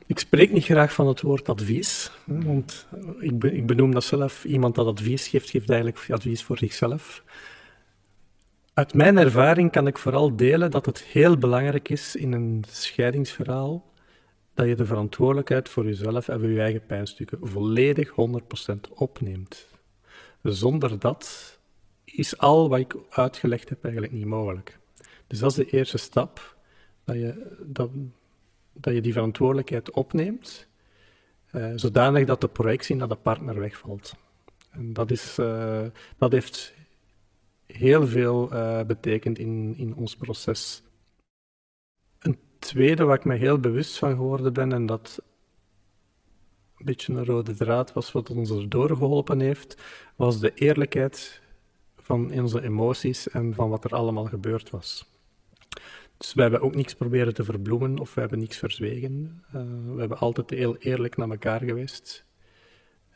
Ik 0.07 0.19
spreek 0.19 0.53
niet 0.53 0.65
graag 0.65 0.93
van 0.93 1.07
het 1.07 1.21
woord 1.21 1.49
advies, 1.49 2.11
want 2.25 2.87
ik, 3.19 3.67
benoem 3.67 3.93
dat 3.93 4.05
zelf. 4.05 4.45
Iemand 4.45 4.75
dat 4.75 4.87
advies 4.87 5.29
geeft, 5.29 5.51
geeft 5.51 5.71
eigenlijk 5.71 6.11
advies 6.11 6.43
voor 6.43 6.59
zichzelf. 6.59 7.25
Uit 8.75 8.95
mijn 8.95 9.19
ervaring 9.19 9.71
kan 9.71 9.87
ik 9.87 9.99
vooral 9.99 10.37
delen 10.37 10.71
dat 10.71 10.87
het 10.87 11.03
heel 11.03 11.39
belangrijk 11.39 11.89
is 11.89 12.17
in 12.17 12.33
een 12.33 12.65
scheidingsverhaal 12.69 13.95
dat 14.55 14.67
je 14.67 14.75
de 14.75 14.87
verantwoordelijkheid 14.87 15.69
voor 15.69 15.85
jezelf 15.85 16.29
en 16.29 16.41
voor 16.41 16.49
je 16.49 16.61
eigen 16.61 16.87
pijnstukken 16.87 17.39
volledig 17.43 18.11
100% 18.11 18.15
opneemt. 18.95 19.67
Zonder 20.43 20.99
dat 20.99 21.59
is 22.05 22.39
al 22.39 22.69
wat 22.69 22.79
ik 22.79 22.97
uitgelegd 23.11 23.69
heb 23.69 23.85
eigenlijk 23.85 24.13
niet 24.13 24.27
mogelijk. 24.27 24.79
Dus 25.27 25.39
dat 25.39 25.51
is 25.51 25.57
de 25.57 25.71
eerste 25.71 25.99
stap, 25.99 26.57
dat 27.05 27.17
je, 27.17 27.57
dat, 27.67 27.91
dat 28.81 28.95
je 28.95 29.01
die 29.01 29.13
verantwoordelijkheid 29.13 29.91
opneemt, 29.91 30.69
uh, 31.53 31.73
zodanig 31.75 32.27
dat 32.27 32.41
de 32.41 32.49
projectie 32.49 32.97
naar 32.97 33.09
de 33.09 33.15
partner 33.15 33.61
wegvalt. 33.61 34.15
En 34.71 34.93
dat, 34.93 35.11
is, 35.11 35.39
uh, 35.39 35.87
dat 36.17 36.33
heeft 36.33 36.75
heel 37.67 38.07
veel 38.07 38.53
uh, 38.53 38.83
betekend 38.83 39.39
in, 39.39 39.75
in 39.77 39.95
ons 39.95 40.17
proces. 40.17 40.83
Een 42.19 42.39
tweede 42.59 43.05
waar 43.05 43.17
ik 43.17 43.25
me 43.25 43.35
heel 43.35 43.59
bewust 43.59 43.99
van 43.99 44.17
geworden 44.17 44.53
ben, 44.53 44.73
en 44.73 44.87
dat 44.87 45.23
een 46.77 46.85
beetje 46.85 47.13
een 47.13 47.25
rode 47.25 47.55
draad 47.55 47.93
was 47.93 48.13
wat 48.13 48.31
ons 48.31 48.51
erdoor 48.51 48.97
geholpen 48.97 49.41
heeft, 49.41 49.83
was 50.17 50.41
de 50.41 50.55
eerlijkheid 50.55 51.41
van 51.97 52.33
onze 52.33 52.63
emoties 52.63 53.29
en 53.29 53.55
van 53.55 53.69
wat 53.69 53.85
er 53.85 53.95
allemaal 53.95 54.25
gebeurd 54.25 54.71
was. 54.71 55.11
Dus 56.17 56.35
we 56.35 56.43
hebben 56.43 56.61
ook 56.61 56.75
niks 56.75 56.95
proberen 56.95 57.35
te 57.35 57.45
verbloemen 57.45 57.99
of 57.99 58.15
we 58.15 58.21
hebben 58.21 58.39
niks 58.39 58.57
verzwegen. 58.57 59.45
Uh, 59.47 59.53
we 59.95 60.01
hebben 60.01 60.19
altijd 60.19 60.51
heel 60.51 60.77
eerlijk 60.77 61.17
naar 61.17 61.31
elkaar 61.31 61.61
geweest, 61.61 62.27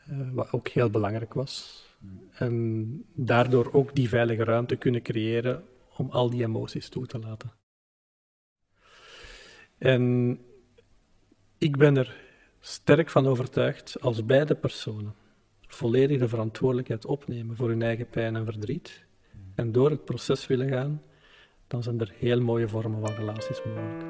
uh, 0.09 0.31
wat 0.33 0.51
ook 0.51 0.67
heel 0.67 0.89
belangrijk 0.89 1.33
was. 1.33 1.85
En 2.31 3.05
daardoor 3.13 3.73
ook 3.73 3.95
die 3.95 4.09
veilige 4.09 4.43
ruimte 4.43 4.75
kunnen 4.75 5.01
creëren 5.01 5.63
om 5.97 6.09
al 6.09 6.29
die 6.29 6.43
emoties 6.43 6.89
toe 6.89 7.05
te 7.05 7.19
laten. 7.19 7.51
En 9.77 10.37
ik 11.57 11.77
ben 11.77 11.97
er 11.97 12.19
sterk 12.59 13.09
van 13.09 13.27
overtuigd 13.27 14.01
als 14.01 14.25
beide 14.25 14.55
personen 14.55 15.13
volledig 15.67 16.19
de 16.19 16.27
verantwoordelijkheid 16.27 17.05
opnemen 17.05 17.55
voor 17.55 17.69
hun 17.69 17.81
eigen 17.81 18.09
pijn 18.09 18.35
en 18.35 18.45
verdriet 18.45 19.05
en 19.55 19.71
door 19.71 19.89
het 19.89 20.05
proces 20.05 20.47
willen 20.47 20.69
gaan, 20.69 21.01
dan 21.71 21.83
zijn 21.83 21.99
er 21.99 22.13
heel 22.17 22.41
mooie 22.41 22.67
vormen 22.67 22.99
van 23.05 23.15
relaties 23.15 23.61
mogelijk. 23.65 24.03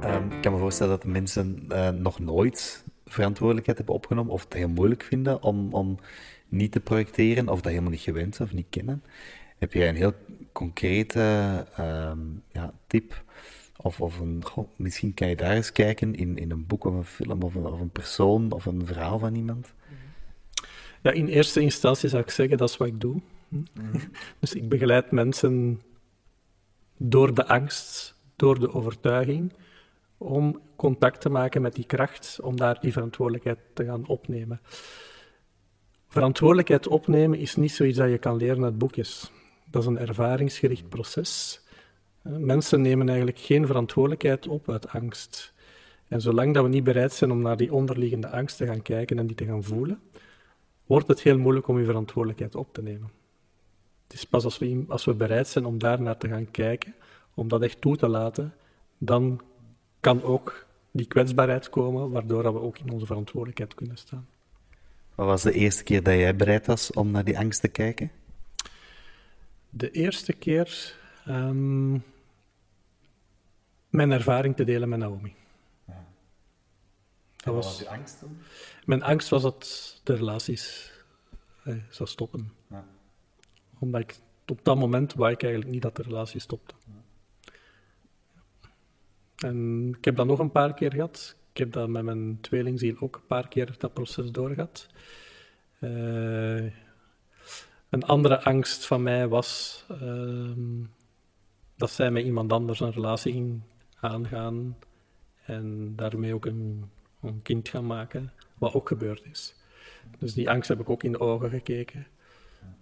Ehm, 0.00 0.40
kan 0.40 0.52
me 0.52 0.58
voorstellen 0.58 0.92
dat 0.92 1.02
de 1.02 1.08
mensen 1.08 1.66
uh, 1.68 1.88
nog 1.88 2.18
nooit 2.18 2.84
verantwoordelijkheid 3.04 3.76
hebben 3.76 3.94
opgenomen 3.96 4.32
of 4.32 4.44
het 4.44 4.52
heel 4.52 4.68
moeilijk 4.68 5.02
vinden 5.02 5.42
om, 5.42 5.72
om 5.72 5.98
niet 6.48 6.72
te 6.72 6.80
projecteren 6.80 7.48
of 7.48 7.60
dat 7.60 7.70
helemaal 7.70 7.90
niet 7.90 8.00
gewend 8.00 8.34
zijn 8.34 8.48
of 8.48 8.54
niet 8.54 8.66
kennen. 8.70 9.02
Heb 9.58 9.72
jij 9.72 9.88
een 9.88 9.96
heel 9.96 10.14
concrete 10.52 11.20
ehm, 11.76 12.18
ja, 12.52 12.72
tip? 12.86 13.22
Of, 13.76 14.00
of 14.00 14.20
een, 14.20 14.42
misschien 14.76 15.14
kan 15.14 15.28
je 15.28 15.36
daar 15.36 15.54
eens 15.54 15.72
kijken 15.72 16.14
in, 16.14 16.38
in 16.38 16.50
een 16.50 16.66
boek 16.66 16.84
of 16.84 16.94
een 16.94 17.04
film 17.04 17.42
of 17.42 17.54
een, 17.54 17.66
of 17.66 17.80
een 17.80 17.90
persoon 17.90 18.52
of 18.52 18.66
een 18.66 18.86
verhaal 18.86 19.18
van 19.18 19.34
iemand. 19.34 19.74
Ja, 21.02 21.10
in 21.10 21.26
eerste 21.26 21.60
instantie 21.60 22.08
zou 22.08 22.22
ik 22.22 22.30
zeggen, 22.30 22.56
dat 22.56 22.68
is 22.68 22.76
wat 22.76 22.88
ik 22.88 23.00
doe. 23.00 23.20
Mhm. 23.48 23.98
Dus 24.40 24.54
ik 24.54 24.68
begeleid 24.68 25.10
mensen 25.10 25.80
door 26.96 27.34
de 27.34 27.46
angst, 27.46 28.14
door 28.36 28.60
de 28.60 28.72
overtuiging, 28.72 29.52
om 30.18 30.60
contact 30.84 31.20
te 31.20 31.28
maken 31.28 31.62
met 31.62 31.74
die 31.74 31.84
kracht, 31.86 32.38
om 32.42 32.56
daar 32.56 32.80
die 32.80 32.92
verantwoordelijkheid 32.92 33.58
te 33.74 33.84
gaan 33.84 34.06
opnemen. 34.06 34.60
Verantwoordelijkheid 36.08 36.86
opnemen 36.86 37.38
is 37.38 37.56
niet 37.56 37.72
zoiets 37.72 37.98
dat 37.98 38.10
je 38.10 38.18
kan 38.18 38.36
leren 38.36 38.64
uit 38.64 38.78
boekjes. 38.78 39.30
Dat 39.70 39.82
is 39.82 39.88
een 39.88 39.98
ervaringsgericht 39.98 40.88
proces. 40.88 41.60
Mensen 42.22 42.80
nemen 42.80 43.08
eigenlijk 43.08 43.38
geen 43.38 43.66
verantwoordelijkheid 43.66 44.46
op 44.48 44.70
uit 44.70 44.88
angst. 44.88 45.52
En 46.08 46.20
zolang 46.20 46.54
dat 46.54 46.62
we 46.62 46.68
niet 46.68 46.84
bereid 46.84 47.12
zijn 47.12 47.30
om 47.30 47.42
naar 47.42 47.56
die 47.56 47.72
onderliggende 47.72 48.28
angst 48.28 48.56
te 48.56 48.66
gaan 48.66 48.82
kijken 48.82 49.18
en 49.18 49.26
die 49.26 49.36
te 49.36 49.44
gaan 49.44 49.64
voelen, 49.64 50.00
wordt 50.86 51.08
het 51.08 51.22
heel 51.22 51.38
moeilijk 51.38 51.68
om 51.68 51.78
je 51.78 51.84
verantwoordelijkheid 51.84 52.54
op 52.54 52.72
te 52.72 52.82
nemen. 52.82 53.10
Het 54.02 54.12
is 54.12 54.24
pas 54.24 54.44
als 54.44 54.58
we, 54.58 54.84
als 54.88 55.04
we 55.04 55.14
bereid 55.14 55.48
zijn 55.48 55.64
om 55.64 55.78
daar 55.78 56.02
naar 56.02 56.16
te 56.16 56.28
gaan 56.28 56.50
kijken, 56.50 56.94
om 57.34 57.48
dat 57.48 57.62
echt 57.62 57.80
toe 57.80 57.96
te 57.96 58.08
laten, 58.08 58.54
dan 58.98 59.40
kan 60.00 60.22
ook 60.22 60.63
die 60.94 61.06
kwetsbaarheid 61.06 61.70
komen, 61.70 62.10
waardoor 62.10 62.42
we 62.42 62.60
ook 62.60 62.78
in 62.78 62.90
onze 62.90 63.06
verantwoordelijkheid 63.06 63.74
kunnen 63.74 63.96
staan. 63.96 64.28
Wat 65.14 65.26
was 65.26 65.42
de 65.42 65.52
eerste 65.52 65.82
keer 65.82 66.02
dat 66.02 66.14
jij 66.14 66.36
bereid 66.36 66.66
was 66.66 66.92
om 66.92 67.10
naar 67.10 67.24
die 67.24 67.38
angst 67.38 67.60
te 67.60 67.68
kijken? 67.68 68.10
De 69.70 69.90
eerste 69.90 70.32
keer 70.32 70.96
um, 71.28 72.04
mijn 73.88 74.10
ervaring 74.10 74.56
te 74.56 74.64
delen 74.64 74.88
met 74.88 74.98
Naomi. 74.98 75.34
Ja. 75.86 76.06
Dat 77.36 77.54
was, 77.54 77.66
was 77.66 77.78
je 77.78 77.88
angst 77.88 78.20
dan? 78.20 78.36
Mijn 78.84 79.02
angst 79.02 79.28
was 79.28 79.42
dat 79.42 80.00
de 80.04 80.14
relaties 80.14 80.92
eh, 81.64 81.76
zou 81.88 82.08
stoppen. 82.08 82.52
Ja. 82.70 82.86
Omdat 83.78 84.00
ik 84.00 84.16
op 84.46 84.64
dat 84.64 84.76
moment 84.76 85.14
wou 85.14 85.32
ik 85.32 85.42
eigenlijk 85.42 85.72
niet 85.72 85.82
dat 85.82 85.96
de 85.96 86.02
relatie 86.02 86.40
stopte. 86.40 86.74
Ja. 86.86 87.03
En 89.36 89.88
ik 89.98 90.04
heb 90.04 90.16
dat 90.16 90.26
nog 90.26 90.38
een 90.38 90.52
paar 90.52 90.74
keer 90.74 90.92
gehad. 90.92 91.36
Ik 91.52 91.58
heb 91.58 91.72
dat 91.72 91.88
met 91.88 92.02
mijn 92.02 92.38
tweelingziel 92.40 92.96
ook 93.00 93.16
een 93.16 93.26
paar 93.26 93.48
keer 93.48 93.74
dat 93.78 93.92
proces 93.92 94.30
doorgehad. 94.30 94.88
Uh, 95.80 96.72
een 97.88 98.02
andere 98.02 98.42
angst 98.42 98.86
van 98.86 99.02
mij 99.02 99.28
was 99.28 99.84
uh, 100.02 100.50
dat 101.76 101.90
zij 101.90 102.10
met 102.10 102.24
iemand 102.24 102.52
anders 102.52 102.80
een 102.80 102.92
relatie 102.92 103.32
ging 103.32 103.60
aangaan 104.00 104.76
en 105.44 105.96
daarmee 105.96 106.34
ook 106.34 106.46
een, 106.46 106.90
een 107.20 107.42
kind 107.42 107.68
gaan 107.68 107.86
maken, 107.86 108.32
wat 108.58 108.74
ook 108.74 108.88
gebeurd 108.88 109.24
is. 109.30 109.54
Dus 110.18 110.34
die 110.34 110.50
angst 110.50 110.68
heb 110.68 110.80
ik 110.80 110.90
ook 110.90 111.02
in 111.02 111.12
de 111.12 111.20
ogen 111.20 111.50
gekeken. 111.50 112.06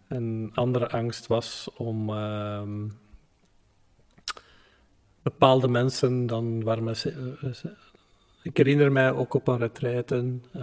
Een 0.09 0.51
andere 0.55 0.89
angst 0.91 1.27
was 1.27 1.71
om 1.77 2.11
ehm, 2.11 2.89
bepaalde 5.23 5.69
mensen 5.69 6.27
dan 6.27 6.63
waar 6.63 6.83
men, 6.83 6.97
ik 8.43 8.57
herinner 8.57 8.93
mij 8.93 9.13
ook 9.13 9.35
op 9.35 9.49
een 9.49 9.59
retraite 9.59 10.39
uh, 10.57 10.63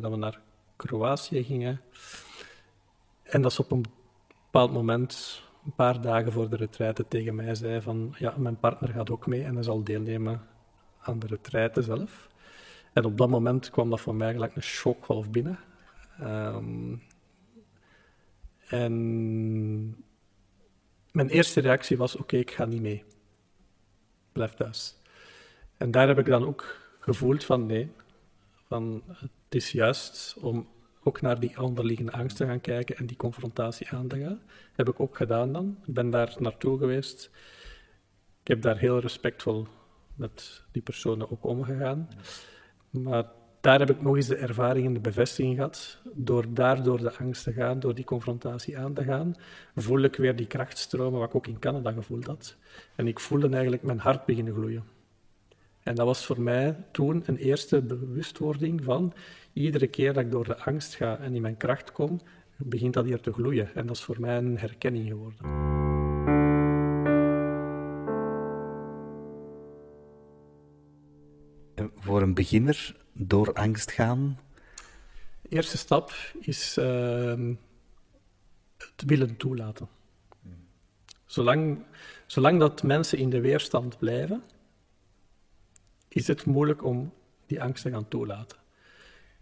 dat 0.00 0.10
we 0.10 0.16
naar 0.16 0.40
Kroatië 0.76 1.44
gingen. 1.44 1.80
En 3.22 3.42
dat 3.42 3.52
ze 3.52 3.62
op 3.62 3.70
een 3.70 3.84
bepaald 4.44 4.72
moment, 4.72 5.42
een 5.64 5.74
paar 5.74 6.00
dagen 6.00 6.32
voor 6.32 6.48
de 6.48 6.56
retraite, 6.56 7.08
tegen 7.08 7.34
mij 7.34 7.54
zei 7.54 7.80
van 7.80 8.14
ja, 8.18 8.34
mijn 8.36 8.58
partner 8.58 8.90
gaat 8.90 9.10
ook 9.10 9.26
mee 9.26 9.44
en 9.44 9.54
hij 9.54 9.62
zal 9.62 9.84
deelnemen 9.84 10.40
aan 10.98 11.18
de 11.18 11.26
retraite 11.26 11.82
zelf. 11.82 12.28
En 12.92 13.04
op 13.04 13.18
dat 13.18 13.28
moment 13.28 13.70
kwam 13.70 13.90
dat 13.90 14.00
voor 14.00 14.14
mij 14.14 14.32
gelijk 14.32 14.56
een 14.56 14.62
shockgolf 14.62 15.30
binnen. 15.30 15.58
Um, 16.20 17.02
en 18.68 20.04
mijn 21.12 21.28
eerste 21.28 21.60
reactie 21.60 21.96
was: 21.96 22.16
oké, 22.16 22.36
ik 22.36 22.50
ga 22.50 22.64
niet 22.64 22.82
mee. 22.82 23.04
Blijf 24.34 24.54
thuis. 24.54 24.96
En 25.76 25.90
daar 25.90 26.08
heb 26.08 26.18
ik 26.18 26.26
dan 26.26 26.46
ook 26.46 26.76
gevoeld 27.00 27.44
van 27.44 27.66
nee, 27.66 27.90
van 28.66 29.02
het 29.06 29.30
is 29.48 29.72
juist 29.72 30.36
om 30.40 30.68
ook 31.02 31.20
naar 31.20 31.40
die 31.40 31.60
onderliggende 31.60 32.12
angst 32.12 32.36
te 32.36 32.46
gaan 32.46 32.60
kijken 32.60 32.96
en 32.96 33.06
die 33.06 33.16
confrontatie 33.16 33.88
aan 33.88 34.08
te 34.08 34.20
gaan. 34.20 34.40
Heb 34.72 34.88
ik 34.88 35.00
ook 35.00 35.16
gedaan 35.16 35.52
dan. 35.52 35.78
Ik 35.86 35.94
ben 35.94 36.10
daar 36.10 36.34
naartoe 36.38 36.78
geweest. 36.78 37.30
Ik 38.40 38.48
heb 38.48 38.62
daar 38.62 38.78
heel 38.78 38.98
respectvol 38.98 39.66
met 40.14 40.64
die 40.72 40.82
personen 40.82 41.30
ook 41.30 41.44
omgegaan. 41.44 42.08
Maar 42.90 43.24
daar 43.64 43.78
heb 43.78 43.90
ik 43.90 44.02
nog 44.02 44.16
eens 44.16 44.26
de 44.26 44.36
ervaring 44.36 44.86
en 44.86 44.92
de 44.92 45.00
bevestiging 45.00 45.54
gehad. 45.54 45.98
Door 46.14 46.44
daar 46.48 46.82
door 46.82 46.98
de 46.98 47.16
angst 47.16 47.44
te 47.44 47.52
gaan, 47.52 47.80
door 47.80 47.94
die 47.94 48.04
confrontatie 48.04 48.78
aan 48.78 48.94
te 48.94 49.04
gaan, 49.04 49.34
voel 49.74 50.02
ik 50.02 50.16
weer 50.16 50.36
die 50.36 50.46
krachtstromen 50.46 51.18
wat 51.18 51.28
ik 51.28 51.34
ook 51.34 51.46
in 51.46 51.58
Canada 51.58 51.92
gevoeld 51.92 52.26
had. 52.26 52.56
En 52.94 53.06
ik 53.06 53.20
voelde 53.20 53.48
eigenlijk 53.48 53.82
mijn 53.82 53.98
hart 53.98 54.24
beginnen 54.24 54.54
gloeien. 54.54 54.84
En 55.82 55.94
dat 55.94 56.06
was 56.06 56.26
voor 56.26 56.40
mij 56.40 56.76
toen 56.90 57.22
een 57.26 57.36
eerste 57.36 57.82
bewustwording 57.82 58.84
van 58.84 59.12
iedere 59.52 59.86
keer 59.86 60.12
dat 60.12 60.24
ik 60.24 60.30
door 60.30 60.44
de 60.44 60.58
angst 60.58 60.94
ga 60.94 61.18
en 61.18 61.34
in 61.34 61.42
mijn 61.42 61.56
kracht 61.56 61.92
kom, 61.92 62.20
begint 62.56 62.94
dat 62.94 63.04
hier 63.04 63.20
te 63.20 63.32
gloeien. 63.32 63.74
En 63.74 63.86
dat 63.86 63.96
is 63.96 64.02
voor 64.02 64.20
mij 64.20 64.36
een 64.36 64.58
herkenning 64.58 65.08
geworden. 65.08 65.72
voor 71.96 72.22
een 72.22 72.34
beginner 72.34 73.03
door 73.14 73.52
angst 73.52 73.90
gaan? 73.90 74.38
De 75.42 75.48
eerste 75.48 75.78
stap 75.78 76.12
is 76.40 76.78
uh, 76.78 77.54
het 78.76 79.02
willen 79.06 79.36
toelaten. 79.36 79.88
Zolang, 81.26 81.78
zolang 82.26 82.58
dat 82.58 82.82
mensen 82.82 83.18
in 83.18 83.30
de 83.30 83.40
weerstand 83.40 83.98
blijven, 83.98 84.42
is 86.08 86.26
het 86.26 86.44
moeilijk 86.44 86.84
om 86.84 87.12
die 87.46 87.62
angst 87.62 87.82
te 87.82 87.90
gaan 87.90 88.08
toelaten. 88.08 88.58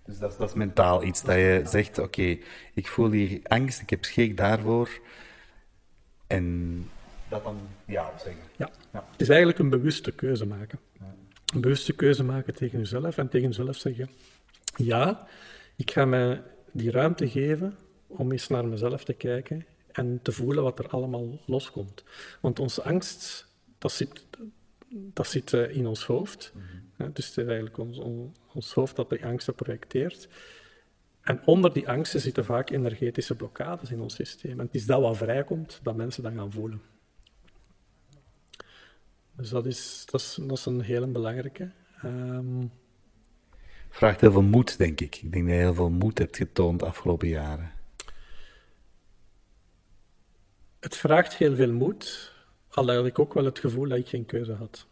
Dus 0.05 0.19
dat 0.19 0.31
is, 0.31 0.37
dat 0.37 0.49
is 0.49 0.55
mentaal 0.55 1.03
iets, 1.05 1.23
dat 1.23 1.35
je 1.35 1.63
zegt, 1.65 1.99
oké, 1.99 2.39
ik 2.75 2.87
voel 2.87 3.11
hier 3.11 3.41
angst, 3.43 3.81
ik 3.81 3.91
heb 3.91 4.05
schrik 4.05 4.37
daarvoor. 4.37 5.01
En 6.27 6.89
dat 7.29 7.45
dan 7.45 7.69
ja 7.85 8.13
zeggen. 8.19 8.43
Ja. 8.57 8.71
ja. 8.93 9.05
het 9.11 9.21
is 9.21 9.29
eigenlijk 9.29 9.59
een 9.59 9.71
bewuste 9.71 10.13
keuze 10.13 10.47
maken. 10.47 10.79
Een 11.53 11.61
bewuste 11.61 11.93
keuze 11.93 12.25
maken 12.25 12.55
tegen 12.55 12.79
jezelf 12.79 13.19
en 13.19 13.29
tegen 13.29 13.49
jezelf 13.49 13.77
zeggen, 13.77 14.11
ja, 14.77 15.27
ik 15.77 15.91
ga 15.91 16.05
mij 16.05 16.43
die 16.73 16.91
ruimte 16.91 17.29
geven 17.29 17.79
om 18.07 18.33
eens 18.33 18.49
naar 18.49 18.67
mezelf 18.67 19.05
te 19.05 19.13
kijken 19.13 19.67
en 19.93 20.21
te 20.23 20.33
voelen 20.33 20.63
wat 20.63 20.79
er 20.79 20.89
allemaal 20.89 21.41
loskomt. 21.47 22.05
Want 22.41 22.59
onze 22.59 22.83
angst, 22.83 23.47
dat 23.79 23.93
zit 23.93 24.27
dat 24.93 25.27
zit 25.27 25.53
eh, 25.53 25.77
in 25.77 25.87
ons 25.87 26.05
hoofd. 26.05 26.53
Mhm. 26.55 27.13
dus 27.13 27.27
het 27.27 27.37
is 27.37 27.45
eigenlijk 27.45 27.79
ons, 27.79 27.99
ons 28.53 28.73
hoofd 28.73 28.97
dat 28.97 29.11
die 29.11 29.25
angsten 29.25 29.55
projecteert. 29.55 30.29
En 31.23 31.47
onder 31.47 31.73
die 31.73 31.89
angsten 31.89 32.21
zitten 32.21 32.45
vaak 32.45 32.71
energetische 32.71 33.35
blokkades 33.35 33.91
in 33.91 34.01
ons 34.01 34.15
systeem. 34.15 34.61
En 34.61 34.67
het 34.67 34.75
is 34.75 34.87
dat 34.87 35.01
wat 35.01 35.17
vrijkomt, 35.17 35.81
dat 35.83 35.97
mensen 35.97 36.23
dan 36.23 36.35
gaan 36.35 36.53
voelen. 36.53 36.83
Dus 39.37 39.49
dat 39.49 39.67
is, 39.67 40.07
dat 40.11 40.21
is, 40.21 40.39
dat 40.41 40.59
is 40.59 40.67
een 40.67 40.81
hele 40.81 41.07
belangrijke. 41.07 41.71
Um... 42.05 42.73
Vraagt 43.89 44.21
heel 44.21 44.33
veel 44.33 44.43
moed, 44.43 44.79
denk 44.79 45.01
ik. 45.01 45.17
Ik 45.17 45.33
denk 45.33 45.45
dat 45.45 45.55
je 45.55 45.61
heel 45.61 45.75
veel 45.75 45.91
moed 45.91 46.19
hebt 46.19 46.37
getoond 46.37 46.81
de 46.81 46.87
afgelopen 46.87 47.29
jaren. 47.29 47.73
Het 50.81 50.97
vraagt 50.97 51.35
heel 51.35 51.55
veel 51.55 51.73
moed, 51.73 52.33
al 52.69 52.93
had 52.93 53.07
ik 53.07 53.19
ook 53.19 53.35
wel 53.35 53.45
het 53.45 53.59
gevoel 53.59 53.89
dat 53.89 53.99
ik 53.99 54.09
geen 54.09 54.27
keuze 54.27 54.53
had. 54.53 54.87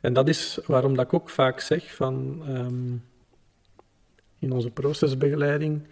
En 0.00 0.12
dat 0.12 0.28
is 0.28 0.58
waarom 0.66 0.94
dat 0.94 1.04
ik 1.04 1.14
ook 1.14 1.30
vaak 1.30 1.60
zeg 1.60 1.94
van 1.94 2.42
ehm, 2.46 2.96
in 4.38 4.52
onze 4.52 4.70
procesbegeleiding, 4.70 5.86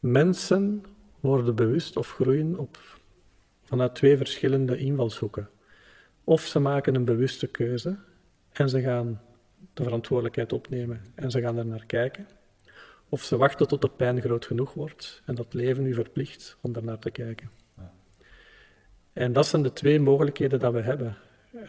mensen 0.00 0.84
worden 1.20 1.54
bewust 1.54 1.96
of 1.96 2.12
groeien 2.12 2.58
op, 2.58 2.95
vanuit 3.66 3.94
twee 3.94 4.16
verschillende 4.16 4.76
invalshoeken. 4.76 5.48
Of 6.24 6.40
ze 6.40 6.58
maken 6.58 6.94
een 6.94 7.04
bewuste 7.04 7.46
keuze 7.46 7.96
en 8.52 8.68
ze 8.68 8.80
gaan 8.80 9.20
de 9.74 9.82
verantwoordelijkheid 9.82 10.52
opnemen 10.52 11.00
en 11.14 11.30
ze 11.30 11.40
gaan 11.40 11.58
er 11.58 11.66
naar 11.66 11.86
kijken. 11.86 12.28
Of 13.08 13.22
ze 13.22 13.36
wachten 13.36 13.68
tot 13.68 13.82
de 13.82 13.88
pijn 13.88 14.20
groot 14.20 14.46
genoeg 14.46 14.74
wordt 14.74 15.22
en 15.24 15.34
dat 15.34 15.54
leven 15.54 15.86
u 15.86 15.94
verplicht 15.94 16.56
om 16.60 16.72
daarnaar 16.72 16.98
te 16.98 17.10
kijken. 17.10 17.50
En 19.12 19.32
dat 19.32 19.46
zijn 19.46 19.62
de 19.62 19.72
twee 19.72 20.00
mogelijkheden 20.00 20.58
dat 20.58 20.72
we 20.72 20.80
hebben. 20.80 21.16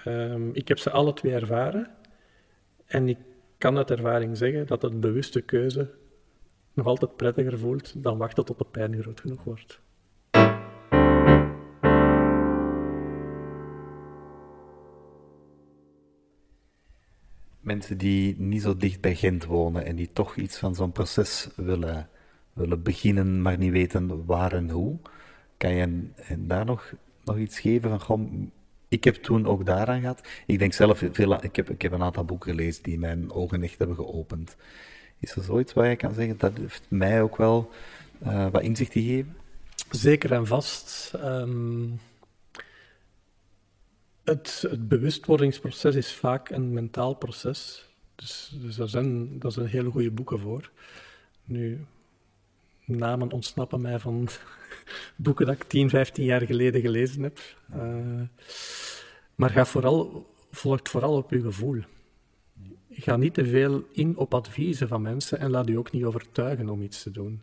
Um, 0.06 0.50
ik 0.54 0.68
heb 0.68 0.78
ze 0.78 0.90
alle 0.90 1.14
twee 1.14 1.34
ervaren 1.34 1.90
en 2.86 3.10
ik 3.10 3.18
kan 3.58 3.78
uit 3.78 3.92
ervaring 3.92 4.38
zeggen 4.38 4.68
dat 4.68 4.84
een 4.84 5.00
bewuste 5.00 5.42
keuze 5.42 5.90
nog 6.74 6.86
altijd 6.86 7.16
prettiger 7.16 7.60
voelt 7.60 8.04
dan 8.04 8.18
wachten 8.18 8.46
tot 8.46 8.58
de 8.58 8.66
pijn 8.66 9.02
groot 9.02 9.20
genoeg 9.20 9.44
wordt. 9.44 9.80
Mensen 17.68 17.98
die 17.98 18.36
niet 18.40 18.62
zo 18.62 18.78
dicht 18.78 19.02
bij 19.02 19.16
Gent 19.16 19.46
wonen 19.46 19.86
en 19.86 19.96
die 19.96 20.10
toch 20.14 20.36
iets 20.36 20.58
van 20.58 20.76
zo'n 20.76 20.92
proces 20.92 21.50
willen, 21.56 22.10
willen 22.54 22.84
beginnen, 22.84 23.42
maar 23.42 23.58
niet 23.58 23.72
weten 23.72 24.26
waar 24.26 24.54
en 24.54 24.70
hoe, 24.70 24.98
kan 25.58 25.74
je 25.74 26.08
daar 26.38 26.66
nog, 26.66 26.94
nog 27.24 27.38
iets 27.38 27.60
geven 27.60 28.00
van, 28.00 28.52
ik 28.88 29.04
heb 29.04 29.16
toen 29.16 29.48
ook 29.48 29.66
daaraan 29.66 30.02
gehad. 30.02 30.28
Ik 30.46 30.60
denk 30.60 30.74
zelf, 30.74 31.04
veel, 31.12 31.44
ik, 31.44 31.56
heb, 31.56 31.70
ik 31.70 31.82
heb 31.82 31.92
een 31.92 32.04
aantal 32.04 32.26
boeken 32.26 32.52
gelezen 32.52 32.84
die 32.84 33.00
mijn 33.00 33.32
ogen 33.32 33.64
echt 33.64 33.78
hebben 33.78 33.96
geopend. 33.96 34.56
Is 35.20 35.36
er 35.36 35.44
zoiets 35.44 35.74
waar 35.74 35.90
je 35.90 35.96
kan 35.96 36.14
zeggen, 36.14 36.38
dat 36.38 36.58
heeft 36.58 36.86
mij 36.88 37.22
ook 37.22 37.38
wel 37.38 37.70
uh, 38.24 38.48
wat 38.52 38.62
inzicht 38.62 38.92
gegeven? 38.92 39.36
Zeker 39.90 40.32
en 40.32 40.48
vast. 40.48 41.14
Um, 41.16 42.00
het, 44.28 44.66
het, 44.70 44.88
bewustwordingsproces 44.88 45.96
is 45.96 46.14
vaak 46.14 46.50
een 46.50 46.74
mentaal 46.74 47.14
proces. 47.14 47.86
Dus, 48.16 48.58
dus 48.62 48.76
daar, 48.76 48.90
zijn, 48.90 49.40
daar 49.40 49.52
zijn 49.52 49.68
hele 49.68 49.90
goede 49.90 50.12
boeken 50.12 50.40
voor. 50.40 50.72
Nu, 51.44 51.86
namen 52.86 53.32
ontsnappen 53.32 53.82
mij 53.82 54.00
van 54.00 54.28
boeken 55.16 55.46
dat 55.46 55.56
ik 55.56 55.64
10, 55.64 55.90
15 55.90 56.24
jaar 56.24 56.42
geleden 56.42 56.82
gelezen 56.82 57.24
heb. 57.24 57.40
Uh, 57.76 58.22
maar 59.36 59.50
ga 59.50 59.66
vooral, 59.66 60.30
volgt 60.52 60.90
vooral 60.90 61.16
op 61.16 61.32
je 61.32 61.42
gevoel. 61.42 61.82
Ga 62.90 63.16
niet 63.16 63.34
te 63.34 63.46
veel 63.46 63.84
in 63.92 64.18
op 64.18 64.34
adviezen 64.34 64.88
van 64.88 65.02
mensen 65.02 65.40
en 65.40 65.50
laat 65.50 65.68
je 65.68 65.78
ook 65.78 65.92
niet 65.92 66.04
overtuigen 66.04 66.70
om 66.70 66.82
iets 66.82 67.04
te 67.04 67.12
doen. 67.12 67.42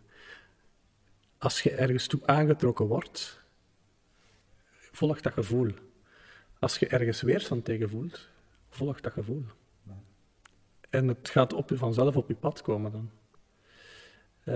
Als 1.39 1.63
je 1.63 1.71
ergens 1.71 2.07
toe 2.07 2.21
aangetrokken 2.27 2.87
wordt, 2.87 3.41
volg 4.93 5.21
dat 5.21 5.33
gevoel. 5.33 5.73
Als 6.65 6.79
je 6.79 6.87
ergens 6.87 7.23
weerstand 7.23 7.65
tegen 7.65 7.89
voelt, 7.89 8.29
volg 8.69 9.01
dat 9.01 9.13
gevoel. 9.13 9.45
En 10.91 11.09
het 11.09 11.29
gaat 11.29 11.53
op 11.53 11.69
je 11.69 11.77
vanzelf 11.77 12.17
op 12.17 12.29
je 12.29 12.35
pad 12.35 12.63
komen 12.63 12.93
dan. 12.93 13.11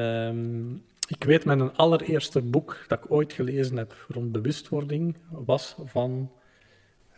Um, 0.01 0.85
ik 1.09 1.25
weet, 1.25 1.45
mijn 1.45 1.77
allereerste 1.77 2.43
boek 2.43 2.85
dat 2.87 3.05
ik 3.05 3.11
ooit 3.11 3.33
gelezen 3.33 3.77
heb 3.77 4.07
rond 4.09 4.33
bewustwording 4.33 5.17
was 5.31 5.77
van, 5.85 6.33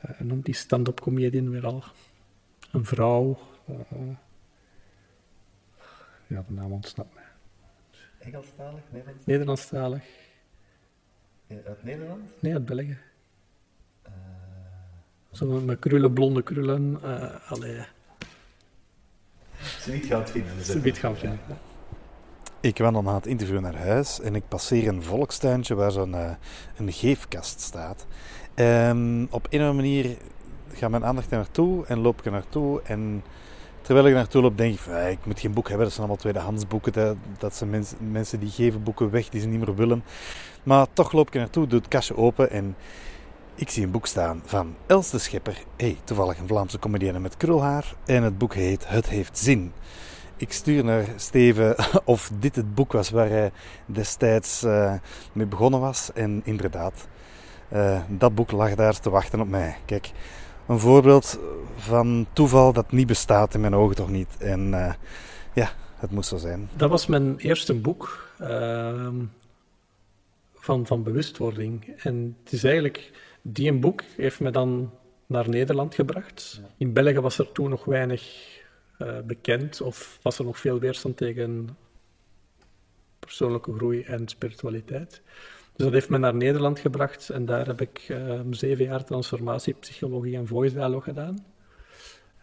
uh, 0.05 0.21
noemt 0.21 0.45
die 0.45 0.55
stand-up 0.55 1.01
comedian 1.01 1.51
weer 1.51 1.67
al, 1.67 1.85
een 2.73 2.85
vrouw. 2.85 3.39
Uh, 3.69 4.17
ja, 6.27 6.45
de 6.47 6.53
naam 6.53 6.73
ontsnapt 6.73 7.15
mij. 7.15 7.25
Engelstalig? 8.19 8.81
Nederlandstalig? 8.91 9.27
Nederlandstalig. 9.27 10.05
Uit 11.67 11.83
Nederland? 11.83 12.43
Nee, 12.43 12.53
uit 12.53 12.65
België. 12.65 12.99
Zo 15.33 15.47
met 15.47 15.79
krullen, 15.79 16.13
blonde 16.13 16.43
krullen. 16.43 17.01
Uh, 17.05 17.25
allee. 17.49 17.79
Ze 19.81 19.93
niet 19.93 20.07
gaan 20.07 20.29
vinden. 20.29 20.65
Ze 20.65 20.79
niet 20.79 20.99
gaan 20.99 21.17
vinden. 21.17 21.41
Ik 22.61 22.79
wandel 22.79 23.03
na 23.03 23.15
het 23.15 23.27
interview 23.27 23.61
naar 23.61 23.77
huis 23.77 24.21
en 24.21 24.35
ik 24.35 24.43
passeer 24.49 24.89
een 24.89 25.03
volkstuintje 25.03 25.75
waar 25.75 25.91
zo'n 25.91 26.13
uh, 26.13 26.31
een 26.77 26.93
geefkast 26.93 27.61
staat. 27.61 28.07
Um, 28.55 29.23
op 29.31 29.47
een 29.51 29.61
of 29.61 29.67
andere 29.69 29.73
manier 29.73 30.17
gaat 30.73 30.91
mijn 30.91 31.05
aandacht 31.05 31.31
er 31.31 31.37
naartoe 31.37 31.87
en 31.87 31.99
loop 31.99 32.19
ik 32.19 32.25
er 32.25 32.33
naartoe. 32.33 32.83
En 32.83 33.25
terwijl 33.81 34.07
ik 34.07 34.13
er 34.13 34.19
naartoe 34.19 34.43
loop, 34.43 34.59
denk 34.59 34.75
ik 34.75 34.81
van, 34.81 34.97
ik 34.97 35.27
moet 35.27 35.41
geen 35.41 35.53
boek 35.53 35.69
hebben. 35.69 35.87
Dat 35.87 35.95
zijn 35.95 36.07
allemaal 36.07 36.23
tweedehands 36.23 36.67
boeken. 36.67 36.93
Dat, 36.93 37.17
dat 37.39 37.55
zijn 37.55 37.71
mens, 37.71 37.93
mensen 38.11 38.41
die 38.41 38.51
geven 38.51 38.83
boeken 38.83 39.11
weg 39.11 39.29
die 39.29 39.41
ze 39.41 39.47
niet 39.47 39.67
meer 39.67 39.75
willen. 39.75 40.05
Maar 40.63 40.87
toch 40.93 41.13
loop 41.13 41.27
ik 41.27 41.35
er 41.35 41.41
naartoe, 41.41 41.67
doe 41.67 41.79
het 41.79 41.89
kastje 41.89 42.17
open 42.17 42.51
en 42.51 42.77
ik 43.61 43.71
zie 43.71 43.85
een 43.85 43.91
boek 43.91 44.07
staan 44.07 44.43
van 44.45 44.75
Els 44.87 45.11
de 45.11 45.19
Schepper. 45.19 45.63
hey, 45.77 45.97
toevallig 46.05 46.39
een 46.39 46.47
Vlaamse 46.47 46.79
comedienne 46.79 47.19
met 47.19 47.37
krulhaar. 47.37 47.95
En 48.07 48.23
het 48.23 48.39
boek 48.39 48.55
heet 48.55 48.89
Het 48.89 49.09
heeft 49.09 49.39
zin. 49.39 49.73
Ik 50.37 50.53
stuur 50.53 50.85
naar 50.85 51.05
Steven 51.17 51.77
of 52.05 52.31
dit 52.39 52.57
het 52.57 52.75
boek 52.75 52.93
was 52.93 53.11
waar 53.11 53.29
hij 53.29 53.53
destijds 53.87 54.65
uh, 54.65 54.95
mee 55.33 55.47
begonnen 55.47 55.81
was. 55.81 56.13
En 56.13 56.41
inderdaad, 56.45 57.09
uh, 57.73 58.01
dat 58.09 58.35
boek 58.35 58.51
lag 58.51 58.75
daar 58.75 59.01
te 59.01 59.11
wachten 59.11 59.41
op 59.41 59.49
mij. 59.49 59.77
Kijk, 59.85 60.11
een 60.67 60.79
voorbeeld 60.79 61.39
van 61.77 62.27
toeval 62.33 62.73
dat 62.73 62.93
niet 62.93 63.07
bestaat 63.07 63.55
in 63.55 63.61
mijn 63.61 63.75
ogen 63.75 63.97
toch 63.97 64.11
niet. 64.11 64.37
En 64.39 64.69
uh, 64.69 64.93
ja, 65.55 65.71
het 65.97 66.11
moest 66.11 66.29
zo 66.29 66.37
zijn. 66.37 66.69
Dat 66.77 66.91
was 66.91 67.07
mijn 67.07 67.39
eerste 67.39 67.75
boek 67.75 68.33
ehm, 68.39 69.17
van, 70.55 70.87
van 70.87 71.03
bewustwording. 71.03 71.95
En 72.03 72.37
het 72.45 72.53
is 72.53 72.65
eigenlijk, 72.65 73.11
die 73.43 73.69
een 73.71 73.81
boek 73.81 74.03
heeft 74.17 74.41
me 74.41 74.51
dan 74.51 74.91
naar 75.27 75.49
Nederland 75.49 75.95
gebracht. 75.95 76.61
In 76.77 76.93
België 76.93 77.21
was 77.21 77.39
er 77.39 77.53
toen 77.53 77.71
nog 77.71 77.85
weinig 77.85 78.23
uh, 78.99 79.21
bekend 79.21 79.81
of 79.81 80.19
was 80.23 80.39
er 80.39 80.45
nog 80.45 80.59
veel 80.59 80.79
weerstand 80.79 81.17
tegen 81.17 81.77
persoonlijke 83.19 83.73
groei 83.73 84.03
en 84.03 84.29
spiritualiteit. 84.29 85.23
Dus 85.77 85.85
dat 85.85 85.93
heeft 85.93 86.09
me 86.09 86.19
naar 86.19 86.35
Nederland 86.35 86.79
gebracht 86.79 87.31
en 87.31 87.45
daar 87.45 87.67
heb 87.67 87.81
ik 87.81 88.07
uh, 88.09 88.41
zeven 88.51 88.85
jaar 88.85 89.05
transformatie, 89.05 89.75
psychologie 89.75 90.37
en 90.37 90.47
voice 90.47 90.75
dialogue 90.75 91.03
gedaan. 91.03 91.45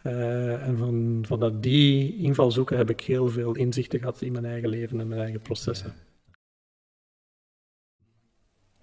Uh, 0.02 0.66
en 0.66 0.78
van, 0.78 1.24
vanuit 1.26 1.62
die 1.62 2.16
invalshoeken 2.16 2.76
heb 2.76 2.90
ik 2.90 3.00
heel 3.00 3.28
veel 3.28 3.54
inzichten 3.54 3.98
gehad 3.98 4.22
in 4.22 4.32
mijn 4.32 4.44
eigen 4.44 4.68
leven 4.68 5.00
en 5.00 5.08
mijn 5.08 5.20
eigen 5.20 5.40
processen. 5.40 5.94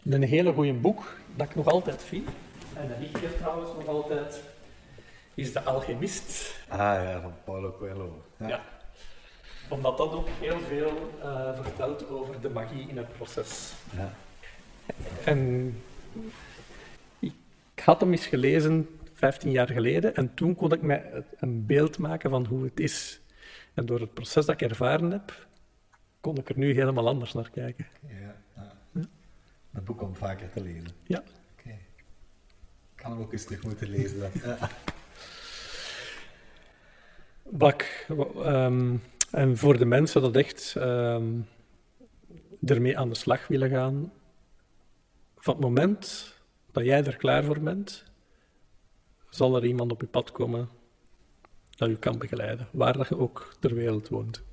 Een 0.09 0.23
hele 0.23 0.53
goede 0.53 0.73
boek 0.73 1.17
dat 1.35 1.49
ik 1.49 1.55
nog 1.55 1.67
altijd 1.67 2.03
vind, 2.03 2.29
en 2.73 2.87
dat 2.87 2.97
ligt 2.99 3.17
hier 3.19 3.37
trouwens 3.37 3.69
nog 3.77 3.87
altijd, 3.87 4.41
is 5.33 5.53
De 5.53 5.61
Alchemist. 5.61 6.55
Ah 6.67 6.79
ja, 6.79 7.21
van 7.21 7.33
Paulo 7.43 7.71
Coelho. 7.71 8.23
Ja. 8.37 8.47
ja. 8.47 8.63
Omdat 9.69 9.97
dat 9.97 10.11
ook 10.13 10.27
heel 10.39 10.59
veel 10.59 11.11
uh, 11.23 11.61
vertelt 11.61 12.09
over 12.09 12.41
de 12.41 12.49
magie 12.49 12.89
in 12.89 12.97
het 12.97 13.17
proces. 13.17 13.73
Ja. 13.95 14.13
En 15.23 15.73
ik 17.19 17.33
had 17.83 17.99
hem 17.99 18.11
eens 18.11 18.27
gelezen 18.27 18.99
15 19.13 19.51
jaar 19.51 19.69
geleden 19.69 20.15
en 20.15 20.33
toen 20.33 20.55
kon 20.55 20.71
ik 20.71 20.81
mij 20.81 21.23
een 21.39 21.65
beeld 21.65 21.97
maken 21.97 22.29
van 22.29 22.45
hoe 22.45 22.63
het 22.63 22.79
is. 22.79 23.21
En 23.73 23.85
door 23.85 23.99
het 23.99 24.13
proces 24.13 24.45
dat 24.45 24.61
ik 24.61 24.69
ervaren 24.69 25.11
heb, 25.11 25.47
kon 26.21 26.37
ik 26.37 26.49
er 26.49 26.57
nu 26.57 26.73
helemaal 26.73 27.07
anders 27.07 27.33
naar 27.33 27.49
kijken. 27.49 27.87
Ja, 28.01 28.17
ja. 28.19 28.35
Dat 29.75 29.85
boek 29.85 30.01
om 30.01 30.15
vaker 30.15 30.49
te 30.49 30.61
lezen. 30.61 30.87
Ja. 31.03 31.23
Oké. 31.51 31.69
Ik 31.69 32.95
kan 32.95 33.11
hem 33.11 33.21
ook 33.21 33.31
eens 33.31 33.43
terug 33.43 33.63
moeten 33.63 33.89
lezen. 33.89 34.19
Dan. 34.19 34.29
Ja. 34.43 34.69
Bak, 37.49 38.05
um, 38.37 39.01
en 39.31 39.57
voor 39.57 39.77
de 39.77 39.85
mensen 39.85 40.21
dat 40.21 40.35
echt 40.35 40.75
um, 40.77 41.47
ermee 42.65 42.97
aan 42.97 43.09
de 43.09 43.15
slag 43.15 43.47
willen 43.47 43.69
gaan, 43.69 44.11
van 45.37 45.53
het 45.53 45.63
moment 45.63 46.33
dat 46.71 46.85
jij 46.85 47.03
er 47.03 47.15
klaar 47.15 47.43
voor 47.43 47.59
bent, 47.59 48.03
zal 49.29 49.55
er 49.55 49.65
iemand 49.65 49.91
op 49.91 50.01
je 50.01 50.07
pad 50.07 50.31
komen 50.31 50.69
dat 51.69 51.89
je 51.89 51.97
kan 51.97 52.17
begeleiden, 52.17 52.67
waar 52.71 52.97
dat 52.97 53.07
je 53.07 53.17
ook 53.17 53.55
ter 53.59 53.73
wereld 53.73 54.09
woont. 54.09 54.43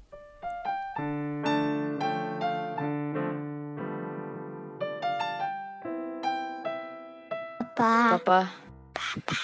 Papa. 7.83 8.51
Papa. 8.93 9.35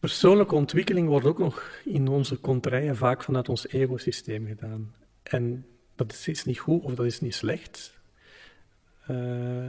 Persoonlijke 0.00 0.54
ontwikkeling 0.54 1.08
wordt 1.08 1.26
ook 1.26 1.38
nog 1.38 1.70
in 1.84 2.08
onze 2.08 2.36
konterijen 2.36 2.96
vaak 2.96 3.22
vanuit 3.22 3.48
ons 3.48 3.68
egosysteem 3.68 4.46
gedaan. 4.46 4.94
En 5.22 5.66
dat 5.94 6.22
is 6.26 6.44
niet 6.44 6.58
goed 6.58 6.82
of 6.82 6.94
dat 6.94 7.06
is 7.06 7.20
niet 7.20 7.34
slecht. 7.34 7.98
Uh, 9.10 9.66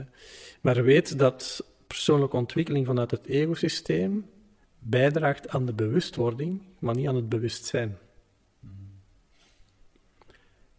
maar 0.60 0.82
weet 0.82 1.18
dat 1.18 1.64
persoonlijke 1.86 2.36
ontwikkeling 2.36 2.86
vanuit 2.86 3.10
het 3.10 3.26
egosysteem 3.26 4.30
bijdraagt 4.78 5.48
aan 5.48 5.66
de 5.66 5.74
bewustwording, 5.74 6.62
maar 6.78 6.94
niet 6.94 7.08
aan 7.08 7.16
het 7.16 7.28
bewustzijn. 7.28 7.98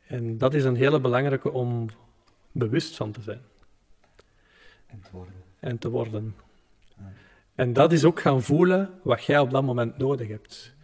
En 0.07 0.37
dat 0.37 0.53
is 0.53 0.63
een 0.63 0.75
hele 0.75 0.99
belangrijke 0.99 1.51
om 1.51 1.89
bewust 2.51 2.95
van 2.95 3.11
te 3.11 3.21
zijn. 3.21 3.41
En 4.87 5.01
te 5.01 5.09
worden. 5.11 5.43
En 5.59 5.77
te 5.77 5.89
worden. 5.89 6.35
En 7.55 7.73
dat 7.73 7.91
is 7.91 8.03
ook 8.03 8.19
gaan 8.19 8.41
voelen 8.41 8.89
wat 9.03 9.23
jij 9.23 9.39
op 9.39 9.51
dat 9.51 9.63
moment 9.63 9.97
nodig 9.97 10.27
hebt. 10.27 10.75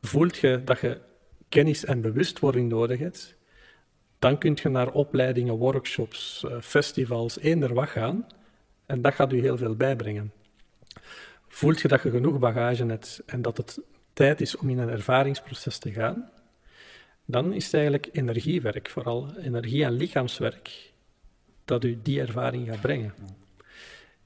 Voelt 0.00 0.36
je 0.36 0.62
dat 0.64 0.80
je 0.80 1.00
kennis 1.48 1.84
en 1.84 2.00
bewustwording 2.00 2.68
nodig 2.68 2.98
hebt, 2.98 3.36
dan 4.18 4.38
kun 4.38 4.58
je 4.62 4.68
naar 4.68 4.92
opleidingen, 4.92 5.54
workshops, 5.54 6.44
eh, 6.44 6.60
festivals, 6.60 7.38
eender 7.38 7.74
wat 7.74 7.88
gaan. 7.88 8.26
En 8.86 9.02
dat 9.02 9.14
gaat 9.14 9.32
u 9.32 9.40
heel 9.40 9.56
veel 9.56 9.74
bijbrengen. 9.74 10.32
Voelt 11.48 11.80
je 11.80 11.88
dat 11.88 12.02
je 12.02 12.10
genoeg 12.10 12.38
bagage 12.38 12.86
hebt 12.86 13.22
en 13.26 13.42
dat 13.42 13.56
het 13.56 13.80
tijd 14.12 14.40
is 14.40 14.56
om 14.56 14.68
in 14.68 14.78
een 14.78 14.88
ervaringsproces 14.88 15.78
te 15.78 15.92
gaan, 15.92 16.30
dan 17.24 17.52
is 17.52 17.64
het 17.64 17.74
eigenlijk 17.74 18.08
energiewerk, 18.12 18.90
vooral 18.90 19.36
energie- 19.36 19.84
en 19.84 19.92
lichaamswerk, 19.92 20.92
dat 21.64 21.84
u 21.84 21.98
die 22.02 22.20
ervaring 22.20 22.68
gaat 22.68 22.80
brengen. 22.80 23.14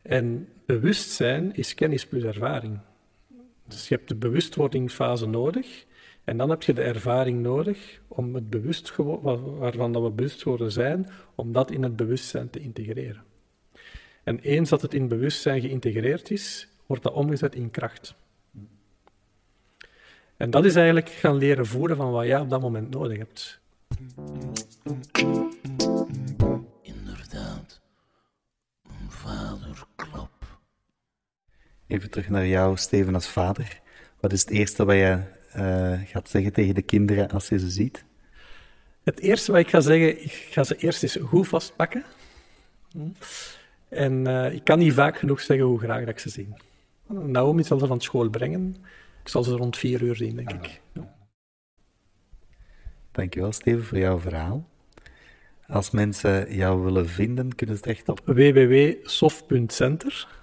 En 0.03 0.49
bewustzijn 0.67 1.55
is 1.55 1.75
kennis 1.75 2.07
plus 2.07 2.23
ervaring. 2.23 2.79
Dus 3.67 3.89
je 3.89 3.95
hebt 3.95 4.09
de 4.09 4.15
bewustwordingsfase 4.15 5.27
nodig 5.27 5.87
en 6.25 6.37
dan 6.37 6.51
heb 6.51 6.63
je 6.63 6.73
de 6.73 6.83
ervaring 6.83 7.43
nodig 7.43 8.01
om 8.09 8.35
het 8.35 8.51
bewust 8.51 8.97
waarvan 8.97 9.93
dat 9.93 10.03
we 10.03 10.11
bewust 10.11 10.43
worden 10.43 10.73
zijn, 10.73 11.09
om 11.35 11.53
dat 11.53 11.71
in 11.71 11.83
het 11.83 11.97
bewustzijn 11.97 12.51
te 12.51 12.61
integreren. 12.61 13.25
En 14.25 14.39
eens 14.39 14.71
dat 14.71 14.83
het 14.83 14.95
in 14.95 15.09
bewustzijn 15.09 15.61
geïntegreerd 15.61 16.31
is, 16.31 16.69
wordt 16.87 17.03
dat 17.03 17.13
omgezet 17.13 17.55
in 17.55 17.71
kracht. 17.71 18.15
En 20.37 20.51
dat 20.51 20.65
is 20.65 20.75
eigenlijk 20.75 21.09
gaan 21.09 21.37
leren 21.37 21.67
voelen 21.67 21.97
van 21.97 22.11
wat 22.11 22.27
jij 22.27 22.41
op 22.41 22.51
dat 22.51 22.61
moment 22.61 22.91
nodig 22.91 23.19
hebt. 23.19 23.61
Even 31.89 32.11
terug 32.11 32.29
naar 32.29 32.47
jou, 32.47 32.77
Steven, 32.77 33.15
als 33.15 33.29
vader. 33.29 33.81
Wat 34.21 34.33
is 34.33 34.41
het 34.41 34.51
eerste 34.51 34.85
wat 34.85 34.95
je 34.95 35.21
uh, 35.57 36.01
gaat 36.05 36.29
zeggen 36.29 36.53
tegen 36.53 36.75
de 36.75 36.83
kinderen 36.83 37.31
als 37.31 37.49
je 37.49 37.59
ze 37.59 37.71
ziet? 37.71 38.05
Het 39.03 39.21
eerste 39.21 39.53
wat 39.53 39.61
ik 39.61 39.69
ga 39.69 39.81
zeggen, 39.81 40.25
ik 40.25 40.49
ga 40.51 40.65
ze 40.65 40.77
eerst 40.77 41.03
eens 41.03 41.19
goed 41.23 41.49
vastpakken. 41.49 42.05
En 43.89 44.29
uh, 44.29 44.53
ik 44.53 44.65
kan 44.65 44.79
niet 44.79 44.93
vaak 44.93 45.19
genoeg 45.19 45.41
zeggen 45.41 45.67
hoe 45.67 45.79
graag 45.79 46.01
dat 46.01 46.09
ik 46.09 46.19
ze 46.19 46.29
zie. 46.29 46.49
Naomi 47.07 47.65
zal 47.65 47.79
ze 47.79 47.87
van 47.87 48.01
school 48.01 48.29
brengen. 48.29 48.77
Ik 49.23 49.29
zal 49.29 49.43
ze 49.43 49.57
rond 49.57 49.77
vier 49.77 50.03
uur 50.03 50.17
zien, 50.17 50.37
denk 50.37 50.53
ik. 50.53 50.81
Ja. 50.93 51.17
Dankjewel, 53.13 53.53
Steven, 53.53 53.85
voor 53.85 53.99
jouw 53.99 54.19
verhaal. 54.19 54.69
Als 55.67 55.91
mensen 55.91 56.55
jou 56.55 56.85
willen 56.85 57.09
vinden, 57.09 57.55
kunnen 57.55 57.77
ze 57.77 57.83
het 57.83 57.91
echt 57.91 58.09
op... 58.09 58.21
www.soft.center 58.25 60.38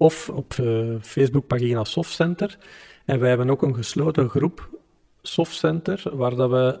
of 0.00 0.28
op 0.28 0.54
uh, 0.60 0.96
Facebookpagina 1.00 1.84
Softcenter. 1.84 2.58
En 3.04 3.20
wij 3.20 3.28
hebben 3.28 3.50
ook 3.50 3.62
een 3.62 3.74
gesloten 3.74 4.28
groep 4.28 4.68
Softcenter, 5.22 6.02
waar 6.12 6.34
dat 6.34 6.50
we 6.50 6.80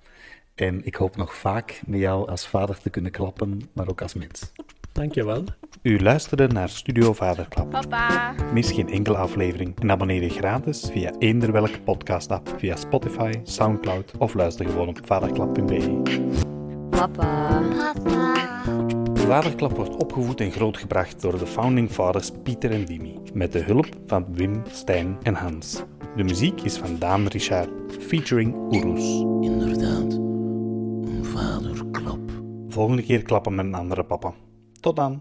En 0.56 0.86
ik 0.86 0.95
hoop 0.95 1.16
nog 1.16 1.36
vaak 1.36 1.82
met 1.86 2.00
jou 2.00 2.30
als 2.30 2.48
vader 2.48 2.80
te 2.80 2.89
kunnen 2.89 3.12
klappen, 3.12 3.62
maar 3.74 3.88
ook 3.88 4.02
als 4.02 4.14
mens. 4.14 4.52
Dankjewel. 4.98 5.43
U 5.82 6.00
luisterde 6.00 6.48
naar 6.48 6.70
Studio 6.70 7.14
Vaderklap. 7.14 7.70
Papa. 7.70 8.34
Mis 8.54 8.72
geen 8.72 8.89
enkele 8.89 9.18
aflevering 9.18 9.80
en 9.80 9.91
abonneer 9.91 10.22
je 10.22 10.30
gratis 10.30 10.89
via 10.91 11.12
eender 11.20 11.52
welke 11.52 11.82
podcast-app, 11.82 12.54
via 12.58 12.76
Spotify, 12.76 13.32
Soundcloud 13.43 14.12
of 14.18 14.34
luister 14.34 14.66
gewoon 14.66 14.88
op 14.88 15.00
vaderklap.be. 15.04 16.02
Papa. 16.89 17.62
Papa. 17.78 18.34
Vaderklap 19.14 19.76
wordt 19.76 19.95
opgevoed 19.95 20.41
en 20.41 20.52
grootgebracht 20.52 21.22
door 21.22 21.38
de 21.38 21.48
founding 21.48 21.91
fathers 21.91 22.32
Pieter 22.43 22.72
en 22.72 22.86
Wimmy, 22.86 23.18
met 23.34 23.52
de 23.52 23.60
hulp 23.60 23.88
van 24.06 24.26
Wim, 24.34 24.62
Stijn 24.72 25.18
en 25.24 25.34
Hans. 25.34 25.84
De 26.16 26.24
muziek 26.24 26.62
is 26.62 26.78
van 26.78 27.00
Daan 27.00 27.28
Richard, 27.28 27.70
featuring 28.00 28.56
Oeroes. 28.56 29.22
Inderdaad, 29.50 30.14
een 30.14 31.26
vaderklap. 31.26 32.20
Volgende 32.68 33.04
keer 33.04 33.22
klappen 33.22 33.56
met 33.56 33.66
een 33.66 33.76
andere 33.76 34.04
papa. 34.04 34.34
Tot 34.88 34.96
dan! 34.96 35.20